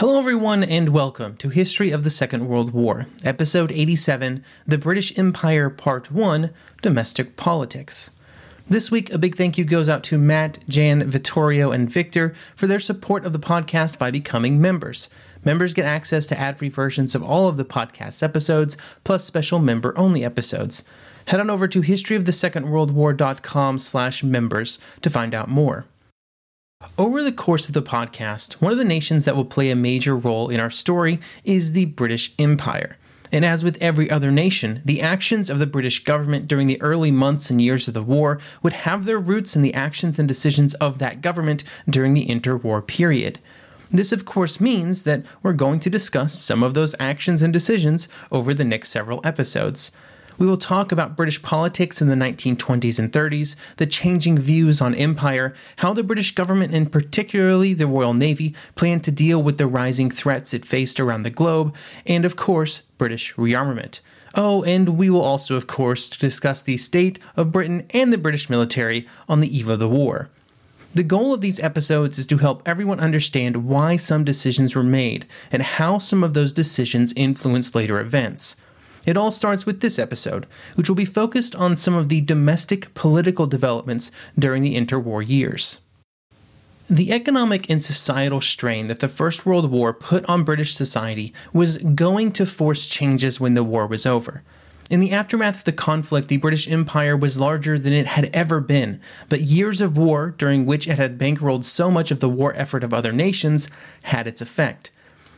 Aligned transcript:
Hello, 0.00 0.18
everyone, 0.18 0.64
and 0.64 0.88
welcome 0.88 1.36
to 1.36 1.50
History 1.50 1.90
of 1.90 2.04
the 2.04 2.08
Second 2.08 2.48
World 2.48 2.72
War, 2.72 3.06
Episode 3.22 3.70
87 3.70 4.42
The 4.66 4.78
British 4.78 5.18
Empire, 5.18 5.68
Part 5.68 6.10
1 6.10 6.48
Domestic 6.80 7.36
Politics. 7.36 8.10
This 8.66 8.90
week, 8.90 9.12
a 9.12 9.18
big 9.18 9.36
thank 9.36 9.58
you 9.58 9.64
goes 9.66 9.90
out 9.90 10.02
to 10.04 10.16
Matt, 10.16 10.66
Jan, 10.66 11.06
Vittorio, 11.06 11.70
and 11.70 11.92
Victor 11.92 12.34
for 12.56 12.66
their 12.66 12.80
support 12.80 13.26
of 13.26 13.34
the 13.34 13.38
podcast 13.38 13.98
by 13.98 14.10
becoming 14.10 14.58
members. 14.58 15.10
Members 15.44 15.74
get 15.74 15.84
access 15.84 16.26
to 16.28 16.40
ad 16.40 16.56
free 16.58 16.70
versions 16.70 17.14
of 17.14 17.22
all 17.22 17.46
of 17.46 17.58
the 17.58 17.64
podcast 17.66 18.22
episodes, 18.22 18.78
plus 19.04 19.26
special 19.26 19.58
member 19.58 19.92
only 19.98 20.24
episodes. 20.24 20.82
Head 21.26 21.40
on 21.40 21.50
over 21.50 21.68
to 21.68 21.82
historyofthesecondworldwar.com 21.82 23.76
slash 23.76 24.24
members 24.24 24.78
to 25.02 25.10
find 25.10 25.34
out 25.34 25.50
more. 25.50 25.84
Over 27.00 27.22
the 27.22 27.32
course 27.32 27.68
of 27.68 27.74
the 27.74 27.82
podcast, 27.82 28.54
one 28.54 28.72
of 28.72 28.78
the 28.78 28.84
nations 28.84 29.24
that 29.24 29.36
will 29.36 29.44
play 29.44 29.70
a 29.70 29.76
major 29.76 30.16
role 30.16 30.48
in 30.48 30.60
our 30.60 30.70
story 30.70 31.20
is 31.44 31.72
the 31.72 31.84
British 31.84 32.32
Empire. 32.38 32.96
And 33.30 33.44
as 33.44 33.62
with 33.62 33.76
every 33.82 34.10
other 34.10 34.30
nation, 34.30 34.80
the 34.84 35.00
actions 35.00 35.48
of 35.48 35.58
the 35.58 35.66
British 35.66 36.04
government 36.04 36.48
during 36.48 36.66
the 36.66 36.80
early 36.80 37.10
months 37.10 37.50
and 37.50 37.60
years 37.60 37.86
of 37.86 37.94
the 37.94 38.02
war 38.02 38.38
would 38.62 38.72
have 38.72 39.04
their 39.04 39.18
roots 39.18 39.54
in 39.54 39.62
the 39.62 39.74
actions 39.74 40.18
and 40.18 40.26
decisions 40.26 40.74
of 40.74 40.98
that 40.98 41.20
government 41.20 41.64
during 41.88 42.14
the 42.14 42.26
interwar 42.26 42.86
period. 42.86 43.38
This, 43.90 44.12
of 44.12 44.24
course, 44.24 44.60
means 44.60 45.04
that 45.04 45.22
we're 45.42 45.52
going 45.52 45.80
to 45.80 45.90
discuss 45.90 46.38
some 46.38 46.62
of 46.62 46.74
those 46.74 46.94
actions 46.98 47.42
and 47.42 47.52
decisions 47.52 48.08
over 48.30 48.52
the 48.54 48.64
next 48.64 48.90
several 48.90 49.20
episodes. 49.24 49.90
We 50.40 50.46
will 50.46 50.56
talk 50.56 50.90
about 50.90 51.18
British 51.18 51.42
politics 51.42 52.00
in 52.00 52.08
the 52.08 52.14
1920s 52.14 52.98
and 52.98 53.12
30s, 53.12 53.56
the 53.76 53.84
changing 53.84 54.38
views 54.38 54.80
on 54.80 54.94
empire, 54.94 55.54
how 55.76 55.92
the 55.92 56.02
British 56.02 56.34
government 56.34 56.74
and 56.74 56.90
particularly 56.90 57.74
the 57.74 57.86
Royal 57.86 58.14
Navy 58.14 58.54
planned 58.74 59.04
to 59.04 59.12
deal 59.12 59.42
with 59.42 59.58
the 59.58 59.66
rising 59.66 60.10
threats 60.10 60.54
it 60.54 60.64
faced 60.64 60.98
around 60.98 61.24
the 61.24 61.30
globe, 61.30 61.74
and 62.06 62.24
of 62.24 62.36
course, 62.36 62.80
British 62.96 63.34
rearmament. 63.34 64.00
Oh, 64.34 64.64
and 64.64 64.96
we 64.96 65.10
will 65.10 65.20
also, 65.20 65.56
of 65.56 65.66
course, 65.66 66.08
discuss 66.08 66.62
the 66.62 66.78
state 66.78 67.18
of 67.36 67.52
Britain 67.52 67.84
and 67.90 68.10
the 68.10 68.16
British 68.16 68.48
military 68.48 69.06
on 69.28 69.40
the 69.40 69.54
eve 69.54 69.68
of 69.68 69.78
the 69.78 69.90
war. 69.90 70.30
The 70.94 71.02
goal 71.02 71.34
of 71.34 71.42
these 71.42 71.60
episodes 71.60 72.18
is 72.18 72.26
to 72.28 72.38
help 72.38 72.62
everyone 72.64 72.98
understand 72.98 73.68
why 73.68 73.96
some 73.96 74.24
decisions 74.24 74.74
were 74.74 74.82
made 74.82 75.26
and 75.52 75.60
how 75.60 75.98
some 75.98 76.24
of 76.24 76.32
those 76.32 76.54
decisions 76.54 77.12
influenced 77.14 77.74
later 77.74 78.00
events. 78.00 78.56
It 79.06 79.16
all 79.16 79.30
starts 79.30 79.66
with 79.66 79.80
this 79.80 79.98
episode, 79.98 80.46
which 80.74 80.88
will 80.88 80.96
be 80.96 81.04
focused 81.04 81.54
on 81.54 81.76
some 81.76 81.94
of 81.94 82.08
the 82.08 82.20
domestic 82.20 82.92
political 82.94 83.46
developments 83.46 84.10
during 84.38 84.62
the 84.62 84.76
interwar 84.76 85.26
years. 85.26 85.80
The 86.88 87.12
economic 87.12 87.70
and 87.70 87.82
societal 87.82 88.40
strain 88.40 88.88
that 88.88 88.98
the 88.98 89.08
First 89.08 89.46
World 89.46 89.70
War 89.70 89.92
put 89.94 90.24
on 90.28 90.42
British 90.42 90.74
society 90.74 91.32
was 91.52 91.78
going 91.78 92.32
to 92.32 92.44
force 92.44 92.86
changes 92.86 93.40
when 93.40 93.54
the 93.54 93.62
war 93.62 93.86
was 93.86 94.06
over. 94.06 94.42
In 94.90 94.98
the 94.98 95.12
aftermath 95.12 95.58
of 95.58 95.64
the 95.64 95.72
conflict, 95.72 96.26
the 96.26 96.38
British 96.38 96.66
Empire 96.66 97.16
was 97.16 97.38
larger 97.38 97.78
than 97.78 97.92
it 97.92 98.08
had 98.08 98.28
ever 98.34 98.58
been, 98.60 99.00
but 99.28 99.40
years 99.40 99.80
of 99.80 99.96
war, 99.96 100.34
during 100.36 100.66
which 100.66 100.88
it 100.88 100.98
had 100.98 101.16
bankrolled 101.16 101.62
so 101.62 101.92
much 101.92 102.10
of 102.10 102.18
the 102.18 102.28
war 102.28 102.52
effort 102.56 102.82
of 102.82 102.92
other 102.92 103.12
nations, 103.12 103.70
had 104.02 104.26
its 104.26 104.42
effect. 104.42 104.90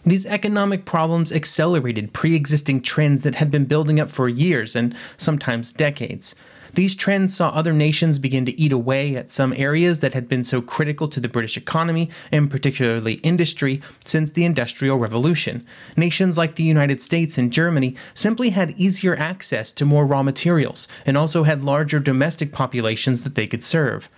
These 0.04 0.26
economic 0.26 0.84
problems 0.84 1.30
accelerated 1.30 2.12
pre 2.12 2.34
existing 2.34 2.82
trends 2.82 3.22
that 3.22 3.36
had 3.36 3.50
been 3.50 3.66
building 3.66 4.00
up 4.00 4.10
for 4.10 4.28
years 4.28 4.74
and 4.74 4.96
sometimes 5.16 5.70
decades. 5.70 6.34
These 6.74 6.96
trends 6.96 7.36
saw 7.36 7.50
other 7.50 7.74
nations 7.74 8.18
begin 8.18 8.46
to 8.46 8.60
eat 8.60 8.72
away 8.72 9.14
at 9.14 9.30
some 9.30 9.52
areas 9.56 10.00
that 10.00 10.14
had 10.14 10.26
been 10.26 10.42
so 10.42 10.62
critical 10.62 11.06
to 11.06 11.20
the 11.20 11.28
British 11.28 11.56
economy, 11.58 12.08
and 12.32 12.50
particularly 12.50 13.14
industry, 13.16 13.82
since 14.04 14.32
the 14.32 14.46
Industrial 14.46 14.96
Revolution. 14.98 15.66
Nations 15.96 16.38
like 16.38 16.54
the 16.54 16.62
United 16.62 17.02
States 17.02 17.36
and 17.36 17.52
Germany 17.52 17.94
simply 18.14 18.50
had 18.50 18.70
easier 18.78 19.14
access 19.16 19.70
to 19.72 19.84
more 19.84 20.06
raw 20.06 20.22
materials, 20.22 20.88
and 21.04 21.18
also 21.18 21.42
had 21.42 21.62
larger 21.62 22.00
domestic 22.00 22.52
populations 22.52 23.22
that 23.22 23.34
they 23.34 23.46
could 23.46 23.62
serve. 23.62 24.08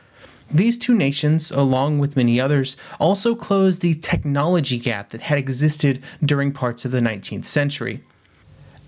These 0.55 0.79
two 0.79 0.95
nations, 0.95 1.51
along 1.51 1.99
with 1.99 2.17
many 2.17 2.41
others, 2.41 2.77
also 3.01 3.35
closed 3.35 3.83
the 3.83 3.95
technology 3.95 4.79
gap 4.79 5.09
that 5.09 5.23
had 5.23 5.37
existed 5.37 6.01
during 6.25 6.53
parts 6.53 6.85
of 6.85 6.93
the 6.93 7.01
19th 7.01 7.45
century. 7.45 8.05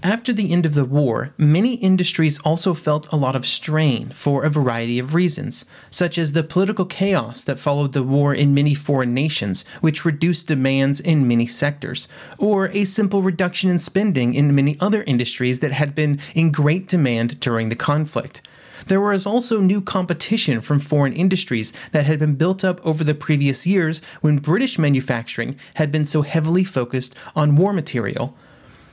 After 0.01 0.33
the 0.33 0.53
end 0.53 0.65
of 0.65 0.75
the 0.75 0.85
war, 0.85 1.35
many 1.37 1.75
industries 1.75 2.39
also 2.43 2.73
felt 2.73 3.11
a 3.11 3.17
lot 3.17 3.35
of 3.35 3.45
strain 3.45 4.11
for 4.11 4.45
a 4.45 4.49
variety 4.49 5.01
of 5.01 5.13
reasons, 5.13 5.65
such 5.91 6.19
as 6.19 6.31
the 6.31 6.45
political 6.45 6.85
chaos 6.85 7.43
that 7.43 7.59
followed 7.59 7.95
the 7.95 8.05
war 8.05 8.33
in 8.33 8.55
many 8.55 8.73
foreign 8.73 9.13
nations, 9.13 9.65
which 9.81 10.05
reduced 10.05 10.47
demands 10.47 11.01
in 11.01 11.27
many 11.27 11.47
sectors, 11.47 12.07
or 12.39 12.69
a 12.69 12.85
simple 12.85 13.23
reduction 13.23 13.71
in 13.71 13.81
spending 13.81 14.35
in 14.35 14.55
many 14.55 14.77
other 14.79 15.03
industries 15.03 15.59
that 15.59 15.73
had 15.73 15.97
been 15.97 16.21
in 16.33 16.53
great 16.53 16.87
demand 16.87 17.41
during 17.41 17.71
the 17.71 17.75
conflict. 17.75 18.41
There 18.87 19.01
was 19.01 19.27
also 19.27 19.61
new 19.61 19.81
competition 19.81 20.61
from 20.61 20.79
foreign 20.79 21.13
industries 21.13 21.73
that 21.91 22.07
had 22.07 22.21
been 22.21 22.37
built 22.37 22.65
up 22.65 22.85
over 22.87 23.03
the 23.03 23.15
previous 23.15 23.67
years 23.67 24.01
when 24.21 24.39
British 24.39 24.79
manufacturing 24.79 25.59
had 25.75 25.91
been 25.91 26.07
so 26.07 26.23
heavily 26.23 26.63
focused 26.63 27.15
on 27.35 27.57
war 27.57 27.73
material. 27.73 28.37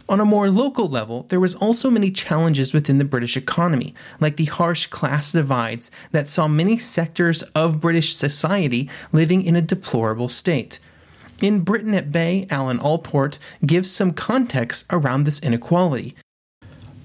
On 0.09 0.19
a 0.19 0.25
more 0.25 0.49
local 0.49 0.89
level, 0.89 1.23
there 1.29 1.39
was 1.39 1.55
also 1.55 1.89
many 1.89 2.11
challenges 2.11 2.73
within 2.73 2.97
the 2.97 3.05
British 3.05 3.37
economy, 3.37 3.93
like 4.19 4.35
the 4.35 4.45
harsh 4.45 4.87
class 4.87 5.31
divides 5.31 5.91
that 6.11 6.27
saw 6.27 6.47
many 6.47 6.75
sectors 6.75 7.41
of 7.55 7.79
British 7.79 8.15
society 8.15 8.89
living 9.11 9.43
in 9.43 9.55
a 9.55 9.61
deplorable 9.61 10.27
state. 10.27 10.79
In 11.39 11.61
Britain 11.61 11.93
at 11.93 12.11
Bay, 12.11 12.47
Alan 12.49 12.79
Allport 12.79 13.37
gives 13.65 13.91
some 13.91 14.11
context 14.11 14.85
around 14.89 15.23
this 15.23 15.39
inequality. 15.39 16.15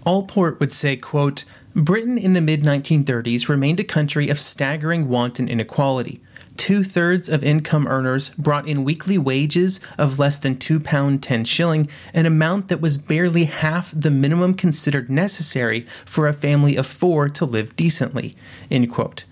Allport 0.05 0.59
would 0.59 0.73
say, 0.73 0.97
quote, 0.97 1.45
Britain 1.75 2.17
in 2.19 2.33
the 2.33 2.41
mid 2.41 2.63
1930s 2.63 3.49
remained 3.49 3.79
a 3.79 3.85
country 3.85 4.29
of 4.29 4.41
staggering 4.41 5.09
want 5.09 5.39
and 5.39 5.49
inequality. 5.49 6.21
Two 6.57 6.83
thirds 6.83 7.29
of 7.29 7.45
income 7.45 7.87
earners 7.87 8.31
brought 8.31 8.67
in 8.67 8.83
weekly 8.83 9.17
wages 9.17 9.79
of 9.97 10.19
less 10.19 10.39
than 10.39 10.57
£2 10.57 11.21
10 11.21 11.45
shilling, 11.45 11.89
an 12.13 12.27
amount 12.27 12.67
that 12.69 12.81
was 12.81 12.97
barely 12.97 13.45
half 13.45 13.93
the 13.95 14.11
minimum 14.11 14.55
considered 14.55 15.09
necessary 15.09 15.87
for 16.05 16.27
a 16.27 16.33
family 16.33 16.75
of 16.75 16.87
four 16.87 17.29
to 17.29 17.45
live 17.45 17.77
decently. 17.77 18.35
End 18.71 18.91
quote. 18.91 19.25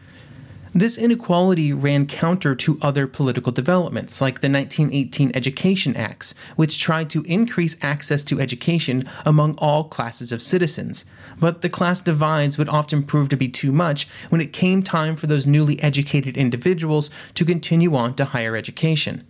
This 0.76 0.99
inequality 0.99 1.73
ran 1.73 2.05
counter 2.05 2.55
to 2.55 2.78
other 2.82 3.06
political 3.06 3.50
developments, 3.50 4.20
like 4.20 4.43
the 4.43 4.50
1918 4.50 5.32
Education 5.34 5.96
Acts, 5.96 6.34
which 6.55 6.78
tried 6.78 7.08
to 7.08 7.23
increase 7.23 7.78
access 7.81 8.23
to 8.25 8.38
education 8.38 9.08
among 9.25 9.55
all 9.56 9.84
classes 9.84 10.32
of 10.32 10.43
citizens. 10.43 11.06
But 11.40 11.62
the 11.62 11.70
class 11.70 12.02
divides 12.02 12.58
would 12.58 12.69
often 12.69 13.05
prove 13.05 13.31
to 13.31 13.38
be 13.38 13.49
too 13.49 13.73
much 13.73 14.06
when 14.28 14.43
it 14.43 14.52
came 14.52 14.82
time 14.82 15.17
for 15.17 15.26
those 15.26 15.46
newly 15.46 15.82
educated 15.82 16.37
individuals 16.37 17.08
to 17.37 17.46
continue 17.46 17.96
on 17.96 18.12
to 18.17 18.26
higher 18.26 18.55
education. 18.55 19.26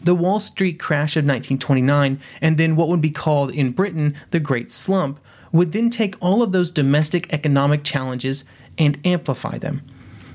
the 0.00 0.14
Wall 0.14 0.38
Street 0.38 0.78
crash 0.78 1.16
of 1.16 1.24
1929, 1.24 2.20
and 2.40 2.56
then 2.56 2.76
what 2.76 2.86
would 2.86 3.00
be 3.00 3.10
called 3.10 3.50
in 3.50 3.72
Britain 3.72 4.14
the 4.30 4.38
Great 4.38 4.70
Slump, 4.70 5.18
would 5.50 5.72
then 5.72 5.90
take 5.90 6.14
all 6.20 6.40
of 6.40 6.52
those 6.52 6.70
domestic 6.70 7.32
economic 7.32 7.82
challenges 7.82 8.44
and 8.78 9.00
amplify 9.04 9.58
them. 9.58 9.82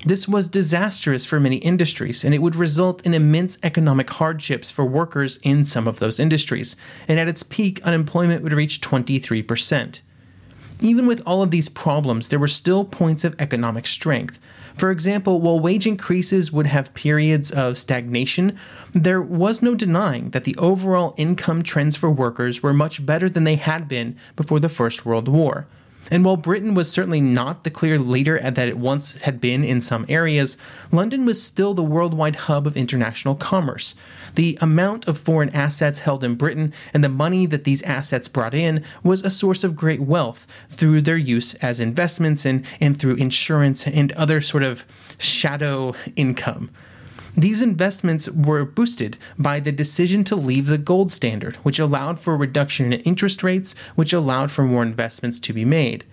This 0.06 0.30
was 0.30 0.48
disastrous 0.48 1.26
for 1.26 1.42
many 1.42 1.58
industries, 1.58 2.24
and 2.24 2.34
it 2.34 2.42
would 2.42 2.56
result 2.56 3.06
in 3.06 3.14
immense 3.14 3.58
economic 3.64 4.10
hardships 4.12 4.72
for 4.72 4.86
workers 4.86 5.40
in 5.44 5.66
some 5.66 5.90
of 5.90 6.00
those 6.00 6.22
industries. 6.22 6.78
And 7.08 7.20
at 7.20 7.28
its 7.28 7.44
peak, 7.44 7.82
unemployment 7.84 8.42
would 8.42 8.54
reach 8.54 8.80
23%. 8.80 10.00
Even 10.82 11.06
with 11.06 11.22
all 11.26 11.44
of 11.44 11.52
these 11.52 11.68
problems, 11.68 12.30
there 12.30 12.40
were 12.40 12.48
still 12.48 12.86
points 12.86 13.26
of 13.26 13.36
economic 13.40 13.86
strength. 13.86 14.40
For 14.78 14.90
example, 14.92 15.42
while 15.42 15.60
wage 15.60 15.86
increases 15.86 16.54
would 16.54 16.68
have 16.68 16.94
periods 16.94 17.52
of 17.52 17.78
stagnation, 17.78 18.58
there 18.94 19.22
was 19.22 19.62
no 19.62 19.76
denying 19.76 20.30
that 20.30 20.46
the 20.46 20.56
overall 20.56 21.14
income 21.18 21.62
trends 21.62 21.98
for 21.98 22.10
workers 22.10 22.64
were 22.64 22.72
much 22.72 23.06
better 23.06 23.30
than 23.30 23.44
they 23.44 23.56
had 23.56 23.90
been 23.90 24.16
before 24.38 24.62
the 24.62 24.70
First 24.70 25.06
World 25.06 25.28
War. 25.28 25.68
And 26.12 26.26
while 26.26 26.38
Britain 26.38 26.74
was 26.74 26.92
certainly 26.92 27.22
not 27.22 27.64
the 27.64 27.70
clear 27.70 28.00
leader 28.00 28.40
that 28.40 28.68
it 28.68 28.78
once 28.78 29.14
had 29.22 29.40
been 29.40 29.64
in 29.64 29.80
some 29.80 30.06
areas, 30.10 30.58
London 30.92 31.26
was 31.26 31.42
still 31.42 31.74
the 31.74 31.84
worldwide 31.84 32.36
hub 32.36 32.66
of 32.66 32.76
international 32.76 33.36
commerce. 33.36 33.96
The 34.36 34.58
amount 34.62 35.08
of 35.08 35.20
foreign 35.20 35.50
assets 35.52 36.00
held 36.00 36.24
in 36.24 36.36
Britain 36.36 36.74
and 36.94 37.04
the 37.04 37.10
money 37.10 37.46
that 37.46 37.64
these 37.64 37.84
assets 37.84 38.28
brought 38.28 38.54
in 38.54 38.84
was 39.04 39.24
a 39.24 39.30
source 39.30 39.64
of 39.64 39.76
great 39.76 40.02
wealth 40.02 40.48
through 40.70 41.02
their 41.02 41.18
use 41.18 41.54
as 41.56 41.80
investments 41.80 42.46
and, 42.46 42.66
and 42.80 43.00
through 43.00 43.16
insurance 43.16 43.86
and 43.86 44.12
other 44.14 44.42
sort 44.42 44.64
of 44.64 44.86
shadow 45.18 45.94
income. 46.16 46.72
These 47.40 47.62
investments 47.62 48.28
were 48.28 48.66
boosted 48.66 49.18
by 49.38 49.62
the 49.62 49.72
decision 49.72 50.26
to 50.26 50.36
leave 50.36 50.68
the 50.68 50.78
gold 50.78 51.10
standard, 51.10 51.56
which 51.64 51.80
allowed 51.80 52.20
for 52.20 52.34
a 52.34 52.38
reduction 52.38 52.92
in 52.92 53.00
interest 53.04 53.44
rates, 53.44 53.76
which 53.96 54.12
allowed 54.12 54.52
for 54.52 54.66
more 54.66 54.84
investments 54.84 55.40
to 55.40 55.54
be 55.54 55.64
made. 55.64 56.04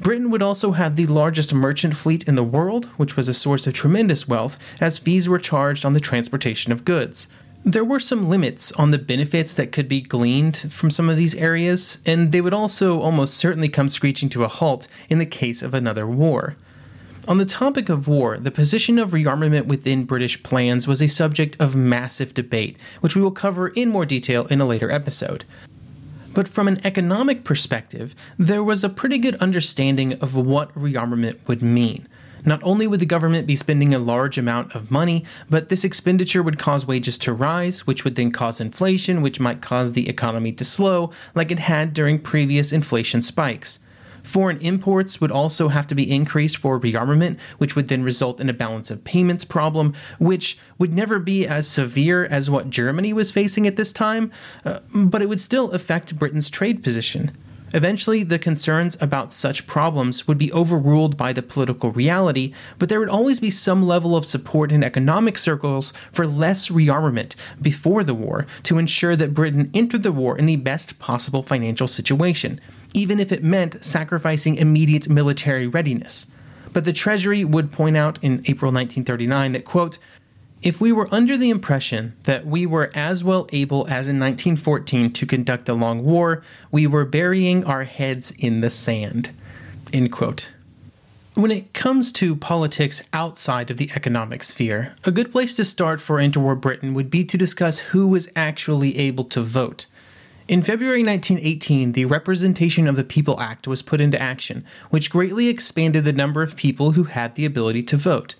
Britain 0.00 0.30
would 0.30 0.42
also 0.44 0.70
have 0.70 0.94
the 0.94 1.08
largest 1.08 1.52
merchant 1.52 1.96
fleet 1.96 2.22
in 2.28 2.36
the 2.36 2.44
world, 2.44 2.84
which 2.98 3.16
was 3.16 3.28
a 3.28 3.34
source 3.34 3.66
of 3.66 3.74
tremendous 3.74 4.28
wealth, 4.28 4.56
as 4.80 5.00
fees 5.00 5.28
were 5.28 5.40
charged 5.40 5.84
on 5.84 5.92
the 5.92 5.98
transportation 5.98 6.70
of 6.70 6.84
goods. 6.84 7.28
There 7.64 7.84
were 7.84 7.98
some 7.98 8.28
limits 8.28 8.70
on 8.70 8.92
the 8.92 8.98
benefits 8.98 9.52
that 9.54 9.72
could 9.72 9.88
be 9.88 10.00
gleaned 10.00 10.56
from 10.56 10.92
some 10.92 11.08
of 11.10 11.16
these 11.16 11.34
areas, 11.34 11.98
and 12.06 12.30
they 12.30 12.40
would 12.40 12.54
also 12.54 13.00
almost 13.00 13.34
certainly 13.34 13.68
come 13.68 13.88
screeching 13.88 14.28
to 14.28 14.44
a 14.44 14.48
halt 14.48 14.86
in 15.08 15.18
the 15.18 15.26
case 15.26 15.62
of 15.62 15.74
another 15.74 16.06
war. 16.06 16.54
On 17.28 17.38
the 17.38 17.44
topic 17.44 17.88
of 17.88 18.08
war, 18.08 18.38
the 18.38 18.50
position 18.50 18.98
of 18.98 19.10
rearmament 19.10 19.66
within 19.66 20.04
British 20.04 20.42
plans 20.42 20.88
was 20.88 21.02
a 21.02 21.06
subject 21.06 21.56
of 21.60 21.76
massive 21.76 22.34
debate, 22.34 22.76
which 23.00 23.14
we 23.14 23.22
will 23.22 23.30
cover 23.30 23.68
in 23.68 23.90
more 23.90 24.06
detail 24.06 24.46
in 24.46 24.60
a 24.60 24.66
later 24.66 24.90
episode. 24.90 25.44
But 26.32 26.48
from 26.48 26.66
an 26.66 26.78
economic 26.84 27.44
perspective, 27.44 28.14
there 28.38 28.64
was 28.64 28.82
a 28.82 28.88
pretty 28.88 29.18
good 29.18 29.34
understanding 29.36 30.14
of 30.14 30.34
what 30.34 30.74
rearmament 30.74 31.36
would 31.46 31.62
mean. 31.62 32.08
Not 32.46 32.62
only 32.62 32.86
would 32.86 33.00
the 33.00 33.06
government 33.06 33.46
be 33.46 33.56
spending 33.56 33.92
a 33.92 33.98
large 33.98 34.38
amount 34.38 34.74
of 34.74 34.90
money, 34.90 35.24
but 35.50 35.68
this 35.68 35.84
expenditure 35.84 36.42
would 36.42 36.58
cause 36.58 36.86
wages 36.86 37.18
to 37.18 37.34
rise, 37.34 37.86
which 37.86 38.02
would 38.02 38.14
then 38.14 38.32
cause 38.32 38.60
inflation, 38.60 39.20
which 39.20 39.40
might 39.40 39.60
cause 39.60 39.92
the 39.92 40.08
economy 40.08 40.52
to 40.52 40.64
slow, 40.64 41.10
like 41.34 41.50
it 41.50 41.58
had 41.58 41.92
during 41.92 42.18
previous 42.18 42.72
inflation 42.72 43.20
spikes. 43.20 43.78
Foreign 44.30 44.58
imports 44.58 45.20
would 45.20 45.32
also 45.32 45.68
have 45.68 45.88
to 45.88 45.94
be 45.96 46.08
increased 46.08 46.56
for 46.56 46.78
rearmament, 46.78 47.40
which 47.58 47.74
would 47.74 47.88
then 47.88 48.04
result 48.04 48.38
in 48.40 48.48
a 48.48 48.52
balance 48.52 48.88
of 48.88 49.02
payments 49.02 49.44
problem, 49.44 49.92
which 50.20 50.56
would 50.78 50.94
never 50.94 51.18
be 51.18 51.48
as 51.48 51.66
severe 51.66 52.24
as 52.26 52.48
what 52.48 52.70
Germany 52.70 53.12
was 53.12 53.32
facing 53.32 53.66
at 53.66 53.74
this 53.74 53.92
time, 53.92 54.30
uh, 54.64 54.78
but 54.94 55.20
it 55.20 55.28
would 55.28 55.40
still 55.40 55.72
affect 55.72 56.16
Britain's 56.16 56.48
trade 56.48 56.84
position. 56.84 57.36
Eventually, 57.72 58.22
the 58.22 58.38
concerns 58.38 58.96
about 59.00 59.32
such 59.32 59.66
problems 59.66 60.26
would 60.26 60.38
be 60.38 60.52
overruled 60.52 61.16
by 61.16 61.32
the 61.32 61.42
political 61.42 61.92
reality, 61.92 62.52
but 62.78 62.88
there 62.88 62.98
would 62.98 63.08
always 63.08 63.40
be 63.40 63.50
some 63.50 63.82
level 63.82 64.16
of 64.16 64.26
support 64.26 64.72
in 64.72 64.82
economic 64.82 65.38
circles 65.38 65.92
for 66.12 66.26
less 66.26 66.68
rearmament 66.68 67.34
before 67.60 68.02
the 68.02 68.14
war 68.14 68.46
to 68.64 68.78
ensure 68.78 69.16
that 69.16 69.34
Britain 69.34 69.70
entered 69.72 70.02
the 70.02 70.12
war 70.12 70.36
in 70.36 70.46
the 70.46 70.56
best 70.56 70.98
possible 70.98 71.42
financial 71.42 71.86
situation 71.86 72.60
even 72.94 73.20
if 73.20 73.32
it 73.32 73.42
meant 73.42 73.84
sacrificing 73.84 74.56
immediate 74.56 75.08
military 75.08 75.66
readiness. 75.66 76.26
But 76.72 76.84
the 76.84 76.92
Treasury 76.92 77.44
would 77.44 77.72
point 77.72 77.96
out 77.96 78.18
in 78.22 78.44
April 78.46 78.70
1939 78.70 79.52
that, 79.52 79.64
quote, 79.64 79.98
if 80.62 80.80
we 80.80 80.92
were 80.92 81.08
under 81.10 81.38
the 81.38 81.50
impression 81.50 82.14
that 82.24 82.44
we 82.44 82.66
were 82.66 82.90
as 82.94 83.24
well 83.24 83.48
able 83.52 83.86
as 83.86 84.08
in 84.08 84.20
1914 84.20 85.12
to 85.12 85.26
conduct 85.26 85.68
a 85.68 85.74
long 85.74 86.04
war, 86.04 86.42
we 86.70 86.86
were 86.86 87.04
burying 87.04 87.64
our 87.64 87.84
heads 87.84 88.30
in 88.32 88.60
the 88.60 88.70
sand. 88.70 89.30
End 89.92 90.12
quote. 90.12 90.52
When 91.34 91.50
it 91.50 91.72
comes 91.72 92.12
to 92.12 92.36
politics 92.36 93.02
outside 93.12 93.70
of 93.70 93.78
the 93.78 93.90
economic 93.94 94.42
sphere, 94.42 94.94
a 95.04 95.10
good 95.10 95.30
place 95.30 95.54
to 95.54 95.64
start 95.64 96.00
for 96.00 96.16
interwar 96.16 96.60
Britain 96.60 96.92
would 96.92 97.08
be 97.08 97.24
to 97.24 97.38
discuss 97.38 97.78
who 97.78 98.08
was 98.08 98.28
actually 98.36 98.98
able 98.98 99.24
to 99.24 99.40
vote. 99.40 99.86
In 100.48 100.62
February 100.62 101.04
1918, 101.04 101.92
the 101.92 102.04
Representation 102.06 102.88
of 102.88 102.96
the 102.96 103.04
People 103.04 103.40
Act 103.40 103.68
was 103.68 103.80
put 103.80 104.00
into 104.00 104.20
action, 104.20 104.64
which 104.90 105.08
greatly 105.08 105.48
expanded 105.48 106.04
the 106.04 106.12
number 106.12 106.42
of 106.42 106.56
people 106.56 106.92
who 106.92 107.04
had 107.04 107.36
the 107.36 107.44
ability 107.44 107.84
to 107.84 107.96
vote. 107.96 108.34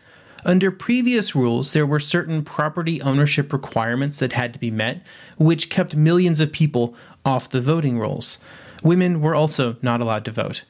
Under 0.44 0.70
previous 0.70 1.34
rules, 1.34 1.72
there 1.72 1.86
were 1.86 2.00
certain 2.00 2.42
property 2.42 3.00
ownership 3.02 3.52
requirements 3.52 4.18
that 4.18 4.32
had 4.32 4.52
to 4.52 4.58
be 4.58 4.70
met, 4.70 5.02
which 5.36 5.70
kept 5.70 5.96
millions 5.96 6.40
of 6.40 6.52
people 6.52 6.94
off 7.24 7.48
the 7.48 7.60
voting 7.60 7.98
rolls. 7.98 8.38
Women 8.82 9.20
were 9.20 9.34
also 9.34 9.76
not 9.82 10.00
allowed 10.00 10.24
to 10.24 10.30
vote. 10.30 10.64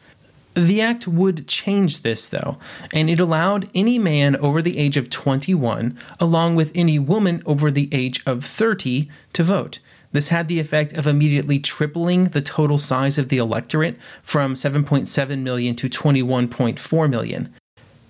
The 0.55 0.81
act 0.81 1.06
would 1.06 1.46
change 1.46 2.02
this, 2.02 2.28
though, 2.28 2.58
and 2.93 3.08
it 3.08 3.20
allowed 3.20 3.70
any 3.72 3.99
man 3.99 4.34
over 4.37 4.61
the 4.61 4.78
age 4.78 4.96
of 4.96 5.08
21, 5.08 5.96
along 6.19 6.56
with 6.56 6.73
any 6.75 6.99
woman 6.99 7.40
over 7.46 7.70
the 7.70 7.88
age 7.93 8.20
of 8.26 8.44
30, 8.44 9.08
to 9.32 9.43
vote. 9.44 9.78
This 10.12 10.28
had 10.28 10.49
the 10.49 10.58
effect 10.58 10.96
of 10.96 11.06
immediately 11.06 11.61
tripling 11.61 12.25
the 12.26 12.43
total 12.43 12.78
size 12.78 13.16
of 13.16 13.28
the 13.28 13.38
electorate 13.38 13.96
from 14.25 14.55
7.7 14.55 15.38
million 15.38 15.76
to 15.76 15.88
21.4 15.88 17.08
million. 17.08 17.55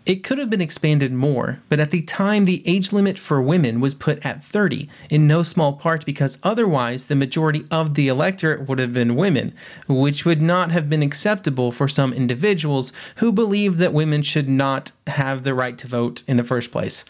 It 0.06 0.24
could 0.24 0.38
have 0.38 0.48
been 0.48 0.62
expanded 0.62 1.12
more, 1.12 1.60
but 1.68 1.78
at 1.78 1.90
the 1.90 2.00
time 2.00 2.44
the 2.46 2.66
age 2.66 2.90
limit 2.90 3.18
for 3.18 3.42
women 3.42 3.80
was 3.80 3.94
put 3.94 4.24
at 4.24 4.42
30, 4.42 4.88
in 5.10 5.26
no 5.26 5.42
small 5.42 5.74
part 5.74 6.06
because 6.06 6.38
otherwise 6.42 7.06
the 7.06 7.14
majority 7.14 7.66
of 7.70 7.94
the 7.94 8.08
electorate 8.08 8.66
would 8.66 8.78
have 8.78 8.94
been 8.94 9.14
women, 9.14 9.52
which 9.86 10.24
would 10.24 10.40
not 10.40 10.72
have 10.72 10.88
been 10.88 11.02
acceptable 11.02 11.70
for 11.70 11.86
some 11.86 12.14
individuals 12.14 12.94
who 13.16 13.30
believed 13.30 13.76
that 13.78 13.92
women 13.92 14.22
should 14.22 14.48
not 14.48 14.90
have 15.06 15.44
the 15.44 15.54
right 15.54 15.76
to 15.76 15.86
vote 15.86 16.22
in 16.26 16.38
the 16.38 16.44
first 16.44 16.70
place. 16.70 17.04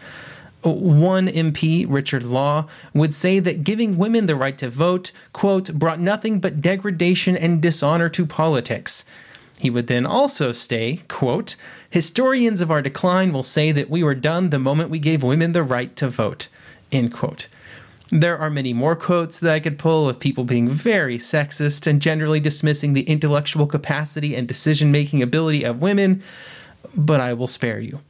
One 0.63 1.29
MP, 1.29 1.87
Richard 1.89 2.25
Law, 2.25 2.67
would 2.93 3.15
say 3.15 3.39
that 3.39 3.65
giving 3.65 3.97
women 3.97 4.27
the 4.27 4.37
right 4.37 4.59
to 4.59 4.69
vote, 4.69 5.13
quote, 5.33 5.73
brought 5.73 6.01
nothing 6.01 6.41
but 6.41 6.61
degradation 6.61 7.37
and 7.37 7.63
dishonor 7.63 8.09
to 8.11 8.27
politics. 8.27 9.05
He 9.61 9.69
would 9.69 9.89
then 9.89 10.07
also 10.07 10.53
say, 10.53 11.01
quote, 11.07 11.55
historians 11.91 12.63
of 12.63 12.71
our 12.71 12.81
decline 12.81 13.31
will 13.31 13.43
say 13.43 13.73
that 13.73 13.91
we 13.91 14.03
were 14.03 14.15
done 14.15 14.49
the 14.49 14.59
moment 14.59 14.89
we 14.89 14.99
gave 14.99 15.23
women 15.23 15.53
the 15.53 15.63
right 15.63 15.95
to 15.97 16.09
vote, 16.09 16.49
end 16.91 17.13
quote. 17.13 17.47
There 18.09 18.39
are 18.39 18.49
many 18.49 18.73
more 18.73 18.97
quotes 18.97 19.39
that 19.39 19.53
I 19.53 19.61
could 19.61 19.79
pull 19.79 20.09
of 20.09 20.19
people 20.19 20.45
being 20.45 20.71
very 20.71 21.19
sexist 21.19 21.87
and 21.87 22.01
generally 22.01 22.41
dismissing 22.41 22.95
the 22.95 23.03
intellectual 23.03 23.67
capacity 23.67 24.35
and 24.35 24.49
decision 24.49 24.91
making 24.91 25.23
ability 25.23 25.63
of 25.63 25.83
women, 25.83 26.23
but 26.97 27.21
I 27.21 27.35
will 27.35 27.47
spare 27.47 27.81
you 27.81 28.01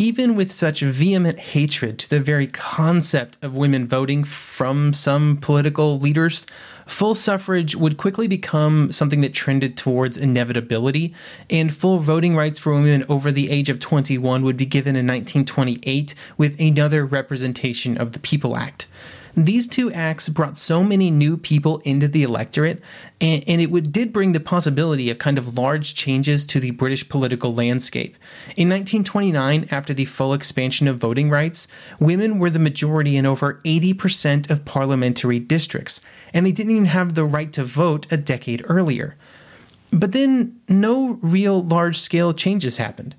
even 0.00 0.34
with 0.34 0.50
such 0.50 0.80
vehement 0.80 1.38
hatred 1.38 1.98
to 1.98 2.08
the 2.08 2.20
very 2.20 2.46
concept 2.46 3.36
of 3.42 3.54
women 3.54 3.86
voting 3.86 4.24
from 4.24 4.94
some 4.94 5.36
political 5.36 5.98
leaders, 5.98 6.46
full 6.86 7.14
suffrage 7.14 7.76
would 7.76 7.98
quickly 7.98 8.26
become 8.26 8.90
something 8.90 9.20
that 9.20 9.34
trended 9.34 9.76
towards 9.76 10.16
inevitability, 10.16 11.12
and 11.50 11.74
full 11.74 11.98
voting 11.98 12.34
rights 12.34 12.58
for 12.58 12.72
women 12.72 13.04
over 13.10 13.30
the 13.30 13.50
age 13.50 13.68
of 13.68 13.78
21 13.78 14.42
would 14.42 14.56
be 14.56 14.64
given 14.64 14.96
in 14.96 15.06
1928 15.06 16.14
with 16.38 16.58
another 16.58 17.04
representation 17.04 17.98
of 17.98 18.12
the 18.12 18.20
People 18.20 18.56
Act. 18.56 18.88
These 19.36 19.68
two 19.68 19.92
acts 19.92 20.28
brought 20.28 20.58
so 20.58 20.82
many 20.82 21.10
new 21.10 21.36
people 21.36 21.78
into 21.84 22.08
the 22.08 22.22
electorate, 22.22 22.82
and, 23.20 23.44
and 23.46 23.60
it 23.60 23.70
would, 23.70 23.92
did 23.92 24.12
bring 24.12 24.32
the 24.32 24.40
possibility 24.40 25.10
of 25.10 25.18
kind 25.18 25.38
of 25.38 25.56
large 25.56 25.94
changes 25.94 26.44
to 26.46 26.60
the 26.60 26.72
British 26.72 27.08
political 27.08 27.54
landscape. 27.54 28.16
In 28.56 28.68
1929, 28.68 29.68
after 29.70 29.94
the 29.94 30.04
full 30.04 30.34
expansion 30.34 30.88
of 30.88 30.98
voting 30.98 31.30
rights, 31.30 31.68
women 31.98 32.38
were 32.38 32.50
the 32.50 32.58
majority 32.58 33.16
in 33.16 33.26
over 33.26 33.60
80% 33.64 34.50
of 34.50 34.64
parliamentary 34.64 35.38
districts, 35.38 36.00
and 36.34 36.44
they 36.44 36.52
didn't 36.52 36.72
even 36.72 36.86
have 36.86 37.14
the 37.14 37.24
right 37.24 37.52
to 37.52 37.64
vote 37.64 38.06
a 38.10 38.16
decade 38.16 38.64
earlier. 38.68 39.16
But 39.92 40.12
then, 40.12 40.60
no 40.68 41.18
real 41.20 41.62
large 41.62 41.98
scale 41.98 42.32
changes 42.32 42.76
happened. 42.76 43.14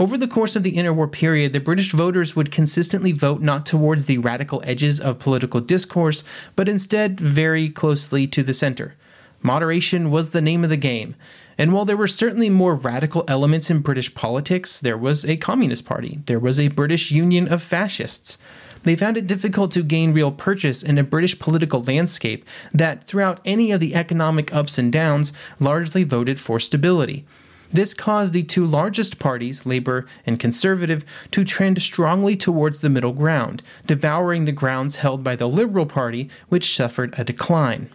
Over 0.00 0.16
the 0.16 0.28
course 0.28 0.54
of 0.54 0.62
the 0.62 0.76
interwar 0.76 1.10
period, 1.10 1.52
the 1.52 1.58
British 1.58 1.90
voters 1.90 2.36
would 2.36 2.52
consistently 2.52 3.10
vote 3.10 3.42
not 3.42 3.66
towards 3.66 4.04
the 4.04 4.18
radical 4.18 4.62
edges 4.64 5.00
of 5.00 5.18
political 5.18 5.60
discourse, 5.60 6.22
but 6.54 6.68
instead 6.68 7.18
very 7.18 7.68
closely 7.68 8.28
to 8.28 8.44
the 8.44 8.54
center. 8.54 8.94
Moderation 9.42 10.12
was 10.12 10.30
the 10.30 10.40
name 10.40 10.62
of 10.62 10.70
the 10.70 10.76
game. 10.76 11.16
And 11.56 11.72
while 11.72 11.84
there 11.84 11.96
were 11.96 12.06
certainly 12.06 12.48
more 12.48 12.76
radical 12.76 13.24
elements 13.26 13.70
in 13.70 13.80
British 13.80 14.14
politics, 14.14 14.78
there 14.78 14.96
was 14.96 15.24
a 15.24 15.36
Communist 15.36 15.84
Party, 15.84 16.20
there 16.26 16.38
was 16.38 16.60
a 16.60 16.68
British 16.68 17.10
Union 17.10 17.52
of 17.52 17.60
Fascists. 17.60 18.38
They 18.84 18.94
found 18.94 19.16
it 19.16 19.26
difficult 19.26 19.72
to 19.72 19.82
gain 19.82 20.12
real 20.12 20.30
purchase 20.30 20.84
in 20.84 20.98
a 20.98 21.02
British 21.02 21.36
political 21.40 21.82
landscape 21.82 22.44
that, 22.72 23.02
throughout 23.02 23.40
any 23.44 23.72
of 23.72 23.80
the 23.80 23.96
economic 23.96 24.54
ups 24.54 24.78
and 24.78 24.92
downs, 24.92 25.32
largely 25.58 26.04
voted 26.04 26.38
for 26.38 26.60
stability. 26.60 27.26
This 27.72 27.92
caused 27.92 28.32
the 28.32 28.42
two 28.42 28.66
largest 28.66 29.18
parties, 29.18 29.66
Labour 29.66 30.06
and 30.24 30.40
Conservative, 30.40 31.04
to 31.32 31.44
trend 31.44 31.82
strongly 31.82 32.36
towards 32.36 32.80
the 32.80 32.88
middle 32.88 33.12
ground, 33.12 33.62
devouring 33.86 34.44
the 34.44 34.52
grounds 34.52 34.96
held 34.96 35.22
by 35.22 35.36
the 35.36 35.48
Liberal 35.48 35.86
Party, 35.86 36.30
which 36.48 36.74
suffered 36.74 37.14
a 37.18 37.24
decline. 37.24 37.90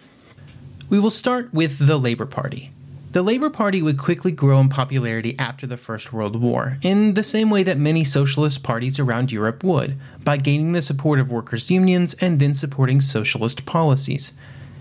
We 0.89 0.99
will 0.99 1.09
start 1.09 1.53
with 1.53 1.87
the 1.87 1.97
Labour 1.97 2.27
Party. 2.27 2.71
The 3.13 3.21
Labour 3.21 3.51
Party 3.51 3.81
would 3.83 3.99
quickly 3.99 4.31
grow 4.31 4.59
in 4.59 4.69
popularity 4.69 5.37
after 5.37 5.67
the 5.67 5.77
First 5.77 6.11
World 6.11 6.35
War, 6.35 6.79
in 6.81 7.13
the 7.13 7.23
same 7.23 7.51
way 7.51 7.61
that 7.61 7.77
many 7.77 8.03
socialist 8.03 8.63
parties 8.63 8.99
around 8.99 9.31
Europe 9.31 9.63
would, 9.63 9.99
by 10.23 10.37
gaining 10.37 10.71
the 10.71 10.81
support 10.81 11.19
of 11.19 11.31
workers' 11.31 11.69
unions 11.69 12.15
and 12.15 12.39
then 12.39 12.55
supporting 12.55 13.01
socialist 13.01 13.65
policies. 13.65 14.33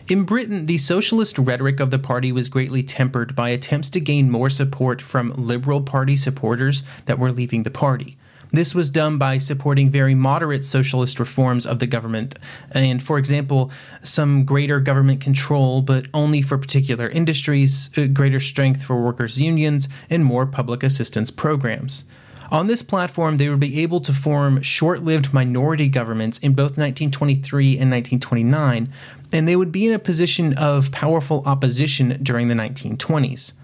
In 0.08 0.24
Britain, 0.24 0.66
the 0.66 0.78
socialist 0.78 1.38
rhetoric 1.38 1.78
of 1.78 1.92
the 1.92 1.98
party 1.98 2.32
was 2.32 2.48
greatly 2.48 2.82
tempered 2.82 3.36
by 3.36 3.50
attempts 3.50 3.88
to 3.90 4.00
gain 4.00 4.30
more 4.30 4.50
support 4.50 5.00
from 5.00 5.32
Liberal 5.36 5.80
Party 5.80 6.16
supporters 6.16 6.82
that 7.04 7.20
were 7.20 7.30
leaving 7.30 7.62
the 7.62 7.70
party. 7.70 8.16
This 8.50 8.74
was 8.74 8.90
done 8.90 9.16
by 9.16 9.38
supporting 9.38 9.90
very 9.90 10.14
moderate 10.14 10.64
socialist 10.64 11.20
reforms 11.20 11.64
of 11.64 11.78
the 11.78 11.86
government, 11.86 12.36
and, 12.72 13.02
for 13.02 13.16
example, 13.16 13.70
some 14.02 14.44
greater 14.44 14.80
government 14.80 15.20
control, 15.20 15.82
but 15.82 16.06
only 16.12 16.42
for 16.42 16.58
particular 16.58 17.08
industries, 17.08 17.88
uh, 17.96 18.06
greater 18.06 18.40
strength 18.40 18.82
for 18.82 19.00
workers' 19.00 19.40
unions, 19.40 19.88
and 20.10 20.24
more 20.24 20.46
public 20.46 20.82
assistance 20.82 21.30
programs. 21.30 22.04
On 22.50 22.66
this 22.66 22.82
platform, 22.82 23.38
they 23.38 23.48
would 23.48 23.60
be 23.60 23.80
able 23.80 24.02
to 24.02 24.12
form 24.12 24.60
short 24.60 25.02
lived 25.02 25.32
minority 25.32 25.88
governments 25.88 26.38
in 26.40 26.52
both 26.52 26.76
1923 26.76 27.78
and 27.78 27.90
1929, 27.90 28.92
and 29.32 29.48
they 29.48 29.56
would 29.56 29.72
be 29.72 29.86
in 29.86 29.94
a 29.94 29.98
position 29.98 30.54
of 30.54 30.92
powerful 30.92 31.42
opposition 31.46 32.18
during 32.22 32.48
the 32.48 32.54
1920s. 32.54 33.54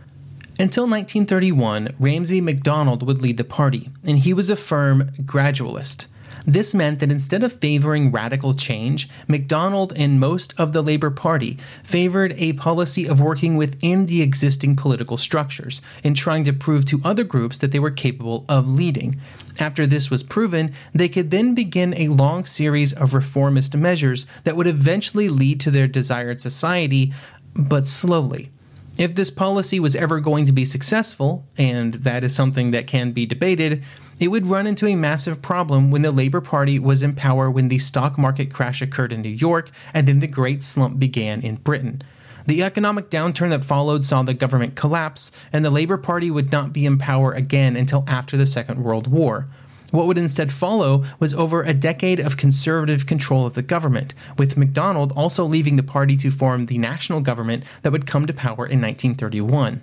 Until 0.61 0.89
1931, 0.89 1.95
Ramsay 2.01 2.41
MacDonald 2.41 3.05
would 3.05 3.23
lead 3.23 3.37
the 3.37 3.45
party, 3.45 3.91
and 4.05 4.19
he 4.19 4.35
was 4.35 4.51
a 4.51 4.57
firm 4.57 5.11
gradualist. 5.23 6.07
This 6.47 6.75
meant 6.75 7.01
that 7.01 7.11
instead 7.11 7.43
of 7.43 7.61
favoring 7.61 8.11
radical 8.11 8.55
change, 8.55 9.09
MacDonald 9.27 9.93
and 9.97 10.21
most 10.21 10.55
of 10.59 10.73
the 10.73 10.83
Labour 10.83 11.11
Party 11.11 11.59
favored 11.83 12.35
a 12.37 12.55
policy 12.55 13.07
of 13.07 13.21
working 13.21 13.57
within 13.57 14.07
the 14.07 14.23
existing 14.23 14.77
political 14.77 15.17
structures 15.17 15.81
and 16.03 16.17
trying 16.17 16.45
to 16.45 16.53
prove 16.53 16.85
to 16.87 17.01
other 17.05 17.25
groups 17.25 17.59
that 17.59 17.73
they 17.73 17.79
were 17.79 17.91
capable 17.91 18.45
of 18.49 18.69
leading. 18.69 19.21
After 19.59 19.87
this 19.87 20.11
was 20.11 20.23
proven, 20.23 20.73
they 20.95 21.09
could 21.09 21.31
then 21.31 21.55
begin 21.55 21.95
a 21.95 22.09
long 22.09 22.45
series 22.45 22.93
of 22.93 23.15
reformist 23.15 23.77
measures 23.77 24.27
that 24.45 24.57
would 24.57 24.67
eventually 24.67 25.29
lead 25.29 25.61
to 25.61 25.71
their 25.71 25.89
desired 25.89 26.41
society, 26.41 27.13
but 27.55 27.87
slowly. 27.87 28.51
If 28.97 29.15
this 29.15 29.31
policy 29.31 29.79
was 29.79 29.95
ever 29.95 30.19
going 30.19 30.45
to 30.47 30.53
be 30.53 30.65
successful, 30.65 31.47
and 31.57 31.95
that 31.95 32.25
is 32.25 32.35
something 32.35 32.73
that 32.73 32.89
can 32.89 33.13
be 33.13 33.27
debated, 33.27 33.85
it 34.21 34.29
would 34.29 34.47
run 34.47 34.67
into 34.67 34.87
a 34.87 34.97
massive 34.97 35.41
problem 35.41 35.91
when 35.91 36.03
the 36.03 36.11
Labour 36.11 36.41
Party 36.41 36.79
was 36.79 37.03
in 37.03 37.15
power 37.15 37.51
when 37.51 37.69
the 37.69 37.79
stock 37.79 38.19
market 38.19 38.53
crash 38.53 38.83
occurred 38.83 39.13
in 39.13 39.23
New 39.23 39.29
York 39.29 39.71
and 39.95 40.09
then 40.09 40.19
the 40.21 40.27
Great 40.27 40.63
Slump 40.63 40.99
began 40.99 41.41
in 41.41 41.57
Britain. 41.57 42.03
The 42.47 42.63
economic 42.63 43.11
downturn 43.11 43.51
that 43.51 43.65
followed 43.65 44.05
saw 44.05 44.23
the 44.23 44.33
government 44.33 44.75
collapse, 44.75 45.31
and 45.53 45.65
the 45.65 45.71
Labour 45.71 45.99
Party 45.99 46.31
would 46.31 46.51
not 46.51 46.73
be 46.73 46.87
in 46.87 46.97
power 46.97 47.33
again 47.33 47.77
until 47.77 48.05
after 48.09 48.39
the 48.39 48.47
Second 48.47 48.83
World 48.83 49.07
War. 49.07 49.49
What 49.91 50.07
would 50.07 50.19
instead 50.19 50.51
follow 50.51 51.05
was 51.19 51.35
over 51.35 51.63
a 51.63 51.75
decade 51.75 52.21
of 52.21 52.37
conservative 52.37 53.07
control 53.07 53.47
of 53.47 53.53
the 53.55 53.63
government, 53.63 54.15
with 54.39 54.57
MacDonald 54.57 55.13
also 55.13 55.45
leaving 55.45 55.77
the 55.77 55.83
party 55.83 56.17
to 56.19 56.31
form 56.31 56.65
the 56.65 56.79
national 56.79 57.21
government 57.21 57.65
that 57.83 57.93
would 57.93 58.07
come 58.07 58.27
to 58.27 58.33
power 58.33 58.67
in 58.67 58.81
1931. 58.81 59.83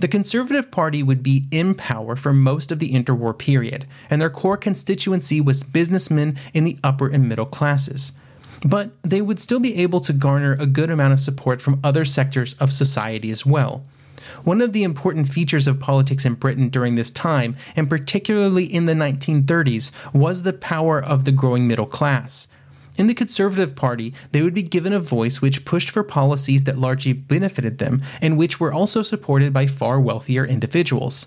The 0.00 0.08
Conservative 0.08 0.70
Party 0.70 1.02
would 1.02 1.22
be 1.22 1.44
in 1.50 1.74
power 1.74 2.16
for 2.16 2.32
most 2.32 2.72
of 2.72 2.78
the 2.78 2.90
interwar 2.90 3.36
period, 3.36 3.84
and 4.08 4.18
their 4.18 4.30
core 4.30 4.56
constituency 4.56 5.42
was 5.42 5.62
businessmen 5.62 6.38
in 6.54 6.64
the 6.64 6.78
upper 6.82 7.08
and 7.08 7.28
middle 7.28 7.44
classes. 7.44 8.14
But 8.64 8.92
they 9.02 9.20
would 9.20 9.40
still 9.40 9.60
be 9.60 9.76
able 9.76 10.00
to 10.00 10.14
garner 10.14 10.56
a 10.58 10.64
good 10.64 10.90
amount 10.90 11.12
of 11.12 11.20
support 11.20 11.60
from 11.60 11.80
other 11.84 12.06
sectors 12.06 12.54
of 12.54 12.72
society 12.72 13.30
as 13.30 13.44
well. 13.44 13.84
One 14.42 14.62
of 14.62 14.72
the 14.72 14.84
important 14.84 15.28
features 15.28 15.66
of 15.66 15.80
politics 15.80 16.24
in 16.24 16.32
Britain 16.32 16.70
during 16.70 16.94
this 16.94 17.10
time, 17.10 17.54
and 17.76 17.90
particularly 17.90 18.64
in 18.64 18.86
the 18.86 18.94
1930s, 18.94 19.92
was 20.14 20.44
the 20.44 20.54
power 20.54 20.98
of 20.98 21.26
the 21.26 21.32
growing 21.32 21.68
middle 21.68 21.84
class. 21.84 22.48
In 23.00 23.06
the 23.06 23.14
Conservative 23.14 23.74
Party, 23.74 24.12
they 24.32 24.42
would 24.42 24.52
be 24.52 24.62
given 24.62 24.92
a 24.92 25.00
voice 25.00 25.40
which 25.40 25.64
pushed 25.64 25.88
for 25.88 26.02
policies 26.02 26.64
that 26.64 26.76
largely 26.76 27.14
benefited 27.14 27.78
them 27.78 28.02
and 28.20 28.36
which 28.36 28.60
were 28.60 28.74
also 28.74 29.00
supported 29.00 29.54
by 29.54 29.66
far 29.66 29.98
wealthier 29.98 30.44
individuals. 30.44 31.26